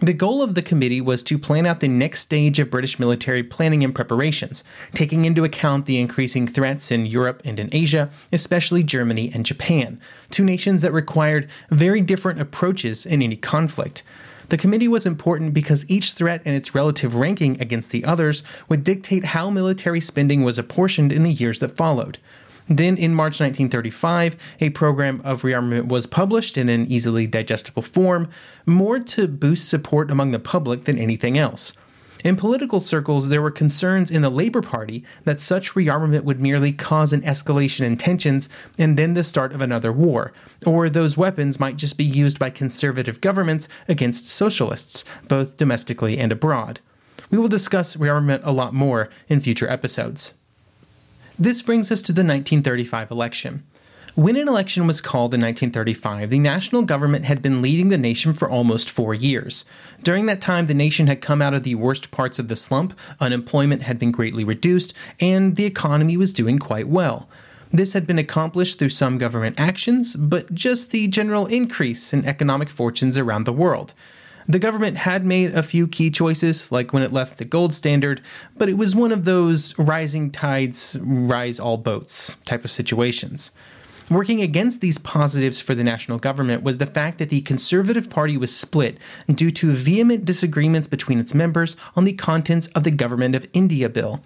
The 0.04 0.14
goal 0.14 0.42
of 0.42 0.56
the 0.56 0.64
committee 0.64 1.00
was 1.00 1.22
to 1.22 1.38
plan 1.38 1.68
out 1.68 1.80
the 1.80 1.88
next 1.88 2.22
stage 2.22 2.58
of 2.58 2.72
British 2.72 2.98
military 2.98 3.44
planning 3.44 3.84
and 3.84 3.94
preparations, 3.94 4.64
taking 4.96 5.26
into 5.26 5.44
account 5.44 5.86
the 5.86 6.00
increasing 6.00 6.48
threats 6.48 6.90
in 6.90 7.06
Europe 7.06 7.44
and 7.46 7.60
in 7.60 7.70
Asia, 7.72 8.10
especially 8.34 8.82
Germany 8.82 9.30
and 9.32 9.46
Japan, 9.46 10.02
two 10.32 10.44
nations 10.44 10.82
that 10.82 10.92
required 10.92 11.48
very 11.70 12.02
different 12.02 12.42
approaches 12.42 13.06
in 13.06 13.22
any 13.22 13.36
conflict. 13.36 14.02
The 14.50 14.58
committee 14.58 14.88
was 14.88 15.06
important 15.06 15.54
because 15.54 15.88
each 15.88 16.14
threat 16.14 16.42
and 16.46 16.56
its 16.56 16.74
relative 16.74 17.14
ranking 17.14 17.62
against 17.62 17.92
the 17.92 18.04
others 18.04 18.42
would 18.68 18.84
dictate 18.84 19.26
how 19.26 19.52
military 19.52 20.02
spending 20.02 20.42
was 20.42 20.58
apportioned 20.58 21.12
in 21.12 21.22
the 21.22 21.32
years 21.32 21.60
that 21.60 21.78
followed. 21.78 22.18
Then, 22.68 22.98
in 22.98 23.14
March 23.14 23.40
1935, 23.40 24.38
a 24.60 24.70
program 24.70 25.22
of 25.24 25.42
rearmament 25.42 25.88
was 25.88 26.06
published 26.06 26.58
in 26.58 26.70
an 26.70 26.86
easily 26.86 27.28
digestible 27.28 27.82
form, 27.82 28.30
more 28.66 29.00
to 29.00 29.28
boost 29.28 29.68
support 29.68 30.10
among 30.12 30.32
the 30.32 30.40
public 30.40 30.86
than 30.86 30.98
anything 30.98 31.38
else. 31.38 31.74
In 32.24 32.36
political 32.36 32.80
circles, 32.80 33.30
there 33.30 33.42
were 33.42 33.52
concerns 33.52 34.12
in 34.12 34.22
the 34.22 34.30
Labour 34.30 34.62
Party 34.62 35.04
that 35.24 35.42
such 35.42 35.74
rearmament 35.74 36.24
would 36.24 36.40
merely 36.40 36.72
cause 36.72 37.14
an 37.14 37.22
escalation 37.22 37.82
in 37.82 37.98
tensions 37.98 38.48
and 38.78 38.96
then 38.96 39.16
the 39.16 39.24
start 39.24 39.54
of 39.54 39.62
another 39.62 39.92
war, 39.92 40.32
or 40.66 40.88
those 40.88 41.18
weapons 41.18 41.60
might 41.60 41.78
just 41.78 41.98
be 41.98 42.04
used 42.04 42.38
by 42.38 42.52
conservative 42.52 43.22
governments 43.22 43.68
against 43.88 44.28
socialists, 44.28 45.04
both 45.28 45.58
domestically 45.58 46.20
and 46.20 46.32
abroad. 46.32 46.80
We 47.32 47.40
will 47.40 47.48
discuss 47.48 47.96
rearmament 47.96 48.42
a 48.44 48.52
lot 48.52 48.74
more 48.74 49.10
in 49.28 49.40
future 49.40 49.70
episodes. 49.70 50.34
This 51.42 51.64
brings 51.64 51.92
us 51.92 52.04
to 52.04 52.14
the 52.14 52.22
1935 52.22 53.10
election. 53.10 53.64
When 54.14 54.36
an 54.36 54.48
election 54.48 54.86
was 54.86 55.02
called 55.02 55.34
in 55.34 55.42
1935, 55.42 56.30
the 56.30 56.38
national 56.38 56.84
government 56.84 57.26
had 57.26 57.42
been 57.42 57.64
leading 57.64 57.90
the 57.90 57.98
nation 57.98 58.36
for 58.36 58.48
almost 58.48 58.92
four 58.92 59.16
years. 59.16 59.66
During 60.04 60.28
that 60.28 60.40
time, 60.40 60.68
the 60.68 60.76
nation 60.76 61.08
had 61.08 61.20
come 61.20 61.42
out 61.42 61.56
of 61.56 61.64
the 61.64 61.74
worst 61.74 62.12
parts 62.12 62.38
of 62.38 62.48
the 62.48 62.56
slump, 62.56 62.94
unemployment 63.20 63.82
had 63.82 63.98
been 63.98 64.12
greatly 64.12 64.44
reduced, 64.44 64.94
and 65.20 65.56
the 65.56 65.66
economy 65.66 66.16
was 66.16 66.32
doing 66.32 66.60
quite 66.60 66.88
well. 66.88 67.28
This 67.72 67.94
had 67.94 68.06
been 68.06 68.20
accomplished 68.20 68.78
through 68.78 68.90
some 68.90 69.18
government 69.18 69.60
actions, 69.60 70.16
but 70.16 70.54
just 70.54 70.92
the 70.92 71.08
general 71.08 71.48
increase 71.48 72.14
in 72.14 72.24
economic 72.24 72.70
fortunes 72.70 73.18
around 73.18 73.46
the 73.46 73.52
world. 73.52 73.96
The 74.52 74.60
government 74.60 74.98
had 74.98 75.26
made 75.26 75.56
a 75.56 75.64
few 75.64 75.88
key 75.88 76.12
choices, 76.12 76.74
like 76.74 76.92
when 76.92 77.04
it 77.04 77.14
left 77.14 77.38
the 77.38 77.46
gold 77.46 77.74
standard, 77.74 78.20
but 78.58 78.68
it 78.68 78.78
was 78.78 78.94
one 78.94 79.14
of 79.14 79.24
those 79.24 79.80
rising 79.80 80.30
tides 80.30 80.98
rise 81.00 81.58
all 81.58 81.78
boats 81.78 82.36
type 82.44 82.66
of 82.66 82.72
situations. 82.72 83.52
Working 84.10 84.42
against 84.42 84.82
these 84.82 84.98
positives 84.98 85.62
for 85.62 85.74
the 85.74 85.86
national 85.86 86.20
government 86.20 86.64
was 86.64 86.80
the 86.80 86.86
fact 86.86 87.18
that 87.20 87.30
the 87.30 87.40
Conservative 87.44 88.10
Party 88.10 88.36
was 88.36 88.54
split 88.54 88.98
due 89.30 89.52
to 89.52 89.72
vehement 89.72 90.26
disagreements 90.26 90.86
between 90.86 91.18
its 91.18 91.34
members 91.34 91.78
on 91.96 92.04
the 92.04 92.12
contents 92.12 92.68
of 92.68 92.84
the 92.84 92.92
Government 92.92 93.36
of 93.36 93.48
India 93.54 93.88
bill. 93.88 94.22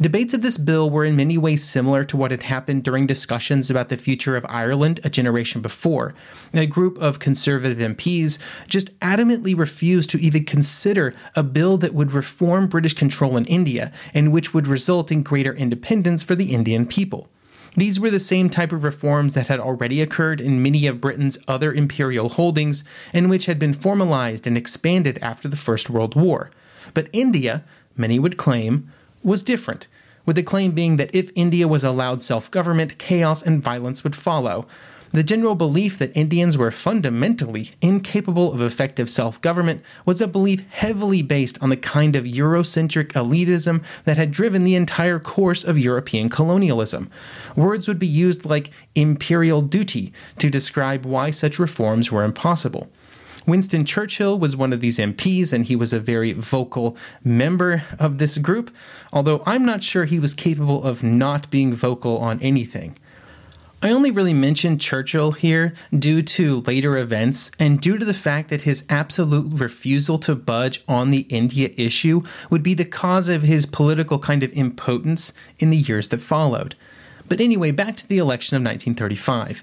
Debates 0.00 0.34
of 0.34 0.42
this 0.42 0.58
bill 0.58 0.90
were 0.90 1.04
in 1.04 1.16
many 1.16 1.38
ways 1.38 1.64
similar 1.64 2.04
to 2.04 2.16
what 2.16 2.30
had 2.30 2.44
happened 2.44 2.82
during 2.82 3.06
discussions 3.06 3.70
about 3.70 3.88
the 3.88 3.96
future 3.96 4.36
of 4.36 4.46
Ireland 4.48 5.00
a 5.04 5.10
generation 5.10 5.60
before. 5.60 6.14
A 6.52 6.66
group 6.66 6.98
of 6.98 7.18
conservative 7.18 7.78
MPs 7.78 8.38
just 8.66 8.98
adamantly 9.00 9.56
refused 9.56 10.10
to 10.10 10.20
even 10.20 10.44
consider 10.44 11.14
a 11.36 11.42
bill 11.42 11.76
that 11.78 11.94
would 11.94 12.12
reform 12.12 12.66
British 12.66 12.94
control 12.94 13.36
in 13.36 13.44
India 13.44 13.92
and 14.12 14.32
which 14.32 14.54
would 14.54 14.66
result 14.66 15.12
in 15.12 15.22
greater 15.22 15.54
independence 15.54 16.22
for 16.22 16.34
the 16.34 16.52
Indian 16.52 16.86
people. 16.86 17.28
These 17.76 17.98
were 17.98 18.10
the 18.10 18.20
same 18.20 18.50
type 18.50 18.72
of 18.72 18.84
reforms 18.84 19.34
that 19.34 19.48
had 19.48 19.58
already 19.58 20.00
occurred 20.00 20.40
in 20.40 20.62
many 20.62 20.86
of 20.86 21.00
Britain's 21.00 21.38
other 21.48 21.72
imperial 21.72 22.28
holdings 22.28 22.84
and 23.12 23.28
which 23.28 23.46
had 23.46 23.58
been 23.58 23.74
formalized 23.74 24.46
and 24.46 24.56
expanded 24.56 25.18
after 25.20 25.48
the 25.48 25.56
First 25.56 25.90
World 25.90 26.14
War. 26.14 26.50
But 26.94 27.08
India, 27.12 27.64
many 27.96 28.18
would 28.18 28.36
claim, 28.36 28.90
was 29.24 29.42
different, 29.42 29.88
with 30.26 30.36
the 30.36 30.42
claim 30.42 30.72
being 30.72 30.96
that 30.96 31.14
if 31.14 31.32
India 31.34 31.66
was 31.66 31.82
allowed 31.82 32.22
self 32.22 32.50
government, 32.50 32.98
chaos 32.98 33.42
and 33.42 33.62
violence 33.62 34.04
would 34.04 34.14
follow, 34.14 34.66
the 35.14 35.22
general 35.22 35.54
belief 35.54 35.96
that 35.98 36.16
Indians 36.16 36.58
were 36.58 36.72
fundamentally 36.72 37.70
incapable 37.80 38.52
of 38.52 38.60
effective 38.60 39.08
self 39.08 39.40
government 39.40 39.80
was 40.04 40.20
a 40.20 40.26
belief 40.26 40.64
heavily 40.70 41.22
based 41.22 41.56
on 41.62 41.70
the 41.70 41.76
kind 41.76 42.16
of 42.16 42.24
Eurocentric 42.24 43.12
elitism 43.12 43.84
that 44.06 44.16
had 44.16 44.32
driven 44.32 44.64
the 44.64 44.74
entire 44.74 45.20
course 45.20 45.62
of 45.62 45.78
European 45.78 46.28
colonialism. 46.28 47.12
Words 47.54 47.86
would 47.86 48.00
be 48.00 48.08
used 48.08 48.44
like 48.44 48.70
imperial 48.96 49.62
duty 49.62 50.12
to 50.38 50.50
describe 50.50 51.06
why 51.06 51.30
such 51.30 51.60
reforms 51.60 52.10
were 52.10 52.24
impossible. 52.24 52.90
Winston 53.46 53.84
Churchill 53.84 54.38
was 54.38 54.56
one 54.56 54.72
of 54.72 54.80
these 54.80 54.98
MPs, 54.98 55.52
and 55.52 55.66
he 55.66 55.76
was 55.76 55.92
a 55.92 56.00
very 56.00 56.32
vocal 56.32 56.96
member 57.22 57.82
of 57.98 58.18
this 58.18 58.38
group, 58.38 58.74
although 59.12 59.42
I'm 59.44 59.64
not 59.64 59.82
sure 59.82 60.06
he 60.06 60.18
was 60.18 60.32
capable 60.32 60.82
of 60.82 61.02
not 61.02 61.50
being 61.50 61.74
vocal 61.74 62.18
on 62.18 62.40
anything. 62.40 62.96
I 63.82 63.90
only 63.90 64.10
really 64.10 64.32
mention 64.32 64.78
Churchill 64.78 65.32
here 65.32 65.74
due 65.96 66.22
to 66.22 66.62
later 66.62 66.96
events 66.96 67.50
and 67.60 67.78
due 67.78 67.98
to 67.98 68.04
the 68.06 68.14
fact 68.14 68.48
that 68.48 68.62
his 68.62 68.86
absolute 68.88 69.60
refusal 69.60 70.18
to 70.20 70.34
budge 70.34 70.82
on 70.88 71.10
the 71.10 71.26
India 71.28 71.68
issue 71.76 72.22
would 72.48 72.62
be 72.62 72.72
the 72.72 72.86
cause 72.86 73.28
of 73.28 73.42
his 73.42 73.66
political 73.66 74.18
kind 74.18 74.42
of 74.42 74.54
impotence 74.54 75.34
in 75.58 75.68
the 75.68 75.76
years 75.76 76.08
that 76.08 76.22
followed. 76.22 76.76
But 77.28 77.42
anyway, 77.42 77.72
back 77.72 77.98
to 77.98 78.08
the 78.08 78.16
election 78.16 78.56
of 78.56 78.60
1935. 78.60 79.62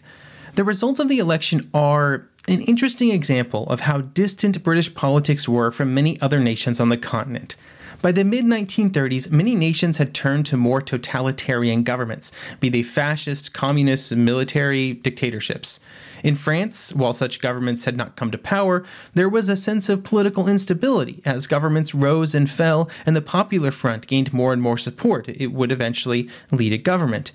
The 0.53 0.63
results 0.63 0.99
of 0.99 1.09
the 1.09 1.19
election 1.19 1.69
are 1.73 2.27
an 2.47 2.61
interesting 2.61 3.11
example 3.11 3.67
of 3.67 3.81
how 3.81 4.01
distant 4.01 4.63
British 4.63 4.93
politics 4.93 5.47
were 5.47 5.71
from 5.71 5.93
many 5.93 6.19
other 6.21 6.39
nations 6.39 6.79
on 6.79 6.89
the 6.89 6.97
continent. 6.97 7.55
By 8.01 8.11
the 8.11 8.23
mid 8.23 8.45
1930s, 8.45 9.29
many 9.29 9.55
nations 9.55 9.97
had 9.97 10.15
turned 10.15 10.47
to 10.47 10.57
more 10.57 10.81
totalitarian 10.81 11.83
governments, 11.83 12.31
be 12.59 12.67
they 12.67 12.81
fascist, 12.81 13.53
communist, 13.53 14.15
military 14.15 14.93
dictatorships. 14.93 15.79
In 16.23 16.35
France, 16.35 16.93
while 16.93 17.13
such 17.13 17.41
governments 17.41 17.85
had 17.85 17.95
not 17.95 18.15
come 18.15 18.31
to 18.31 18.39
power, 18.39 18.83
there 19.13 19.29
was 19.29 19.49
a 19.49 19.55
sense 19.55 19.87
of 19.87 20.03
political 20.03 20.47
instability 20.47 21.21
as 21.25 21.45
governments 21.45 21.93
rose 21.93 22.33
and 22.33 22.49
fell 22.49 22.89
and 23.05 23.15
the 23.15 23.21
Popular 23.21 23.69
Front 23.69 24.07
gained 24.07 24.33
more 24.33 24.51
and 24.51 24.63
more 24.63 24.79
support. 24.79 25.29
It 25.29 25.51
would 25.51 25.71
eventually 25.71 26.27
lead 26.51 26.73
a 26.73 26.79
government. 26.79 27.31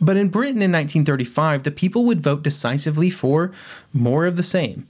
But 0.00 0.16
in 0.16 0.28
Britain 0.28 0.62
in 0.62 0.72
1935, 0.72 1.62
the 1.62 1.70
people 1.70 2.04
would 2.06 2.22
vote 2.22 2.42
decisively 2.42 3.10
for 3.10 3.52
more 3.92 4.24
of 4.24 4.36
the 4.36 4.42
same. 4.42 4.86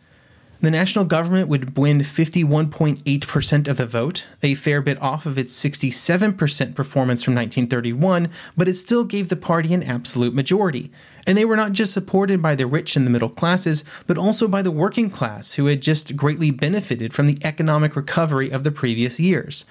The 0.62 0.70
national 0.70 1.07
government 1.07 1.49
would 1.49 1.79
win 1.79 2.01
51.8% 2.01 3.66
of 3.66 3.77
the 3.79 3.87
vote, 3.87 4.27
a 4.42 4.55
fair 4.55 4.83
bit 4.83 5.01
off 5.01 5.25
of 5.25 5.38
its 5.38 5.59
67% 5.59 6.75
performance 6.75 7.23
from 7.23 7.35
1931, 7.35 8.29
but 8.59 8.68
it 8.68 8.75
still 8.75 9.05
gave 9.05 9.31
the 9.31 9.37
party 9.37 9.73
an 9.73 9.83
absolute 9.83 10.35
majority. 10.35 10.90
And 11.27 11.38
they 11.38 11.46
were 11.46 11.57
not 11.57 11.73
just 11.73 11.94
supported 11.94 12.42
by 12.42 12.55
the 12.55 12.66
rich 12.66 12.94
and 12.94 13.07
the 13.07 13.11
middle 13.11 13.31
classes, 13.31 13.85
but 14.07 14.18
also 14.18 14.46
by 14.46 14.61
the 14.61 14.70
working 14.70 15.09
class, 15.09 15.55
who 15.55 15.64
had 15.64 15.81
just 15.81 16.14
greatly 16.14 16.51
benefited 16.51 17.14
from 17.14 17.27
the 17.27 17.38
economic 17.42 17.96
recovery 17.96 18.51
of 18.51 18.62
the 18.62 18.70
previous 18.70 19.18
years. 19.18 19.64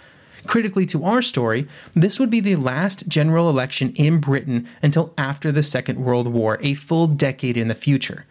Critically 0.47 0.86
to 0.88 1.04
our 1.04 1.21
story, 1.21 1.67
this 1.93 2.19
would 2.19 2.30
be 2.30 2.39
the 2.39 2.56
last 2.56 3.08
general 3.08 3.49
election 3.49 3.93
in 3.95 4.19
Britain 4.19 4.67
until 4.82 5.13
after 5.17 5.52
the 5.52 5.63
Second 5.63 5.99
World 5.99 6.28
War, 6.28 6.58
a 6.62 6.73
full 6.73 7.08
decade 7.08 7.58
in 7.58 7.67
the 7.67 7.75
future. 7.75 8.25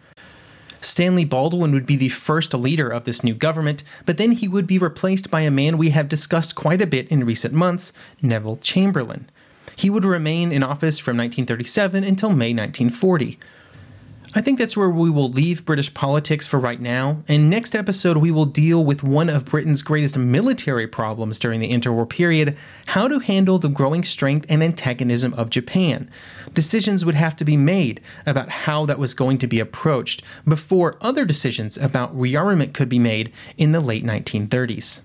Stanley 0.81 1.25
Baldwin 1.25 1.73
would 1.73 1.85
be 1.85 1.97
the 1.97 2.09
first 2.09 2.53
leader 2.53 2.87
of 2.87 3.03
this 3.03 3.23
new 3.23 3.33
government, 3.33 3.83
but 4.05 4.17
then 4.17 4.31
he 4.31 4.47
would 4.47 4.65
be 4.65 4.77
replaced 4.77 5.29
by 5.29 5.41
a 5.41 5.51
man 5.51 5.77
we 5.77 5.89
have 5.89 6.07
discussed 6.07 6.55
quite 6.55 6.81
a 6.81 6.87
bit 6.87 7.07
in 7.09 7.25
recent 7.25 7.53
months, 7.53 7.91
Neville 8.21 8.55
Chamberlain. 8.57 9.29
He 9.75 9.89
would 9.89 10.05
remain 10.05 10.51
in 10.51 10.63
office 10.63 10.99
from 10.99 11.17
1937 11.17 12.03
until 12.03 12.29
May 12.29 12.53
1940. 12.53 13.37
I 14.35 14.41
think 14.41 14.59
that's 14.59 14.77
where 14.77 14.91
we 14.91 15.09
will 15.09 15.29
leave 15.29 15.65
British 15.65 15.91
politics 15.91 16.45
for 16.45 16.59
right 16.59 16.79
now, 16.79 17.23
and 17.27 17.49
next 17.49 17.73
episode 17.73 18.17
we 18.17 18.29
will 18.29 18.45
deal 18.45 18.85
with 18.85 19.01
one 19.01 19.27
of 19.27 19.45
Britain's 19.45 19.81
greatest 19.81 20.19
military 20.19 20.85
problems 20.85 21.39
during 21.39 21.59
the 21.59 21.71
interwar 21.71 22.07
period 22.07 22.55
how 22.87 23.07
to 23.07 23.17
handle 23.17 23.57
the 23.57 23.69
growing 23.69 24.03
strength 24.03 24.45
and 24.47 24.61
antagonism 24.61 25.33
of 25.33 25.49
Japan. 25.49 26.11
Decisions 26.53 27.03
would 27.03 27.15
have 27.15 27.35
to 27.37 27.45
be 27.45 27.57
made 27.57 28.01
about 28.27 28.49
how 28.49 28.85
that 28.85 28.99
was 28.99 29.15
going 29.15 29.39
to 29.39 29.47
be 29.47 29.59
approached 29.59 30.21
before 30.47 30.97
other 31.01 31.25
decisions 31.25 31.75
about 31.75 32.15
rearmament 32.15 32.73
could 32.73 32.87
be 32.87 32.99
made 32.99 33.33
in 33.57 33.71
the 33.71 33.81
late 33.81 34.05
1930s. 34.05 35.01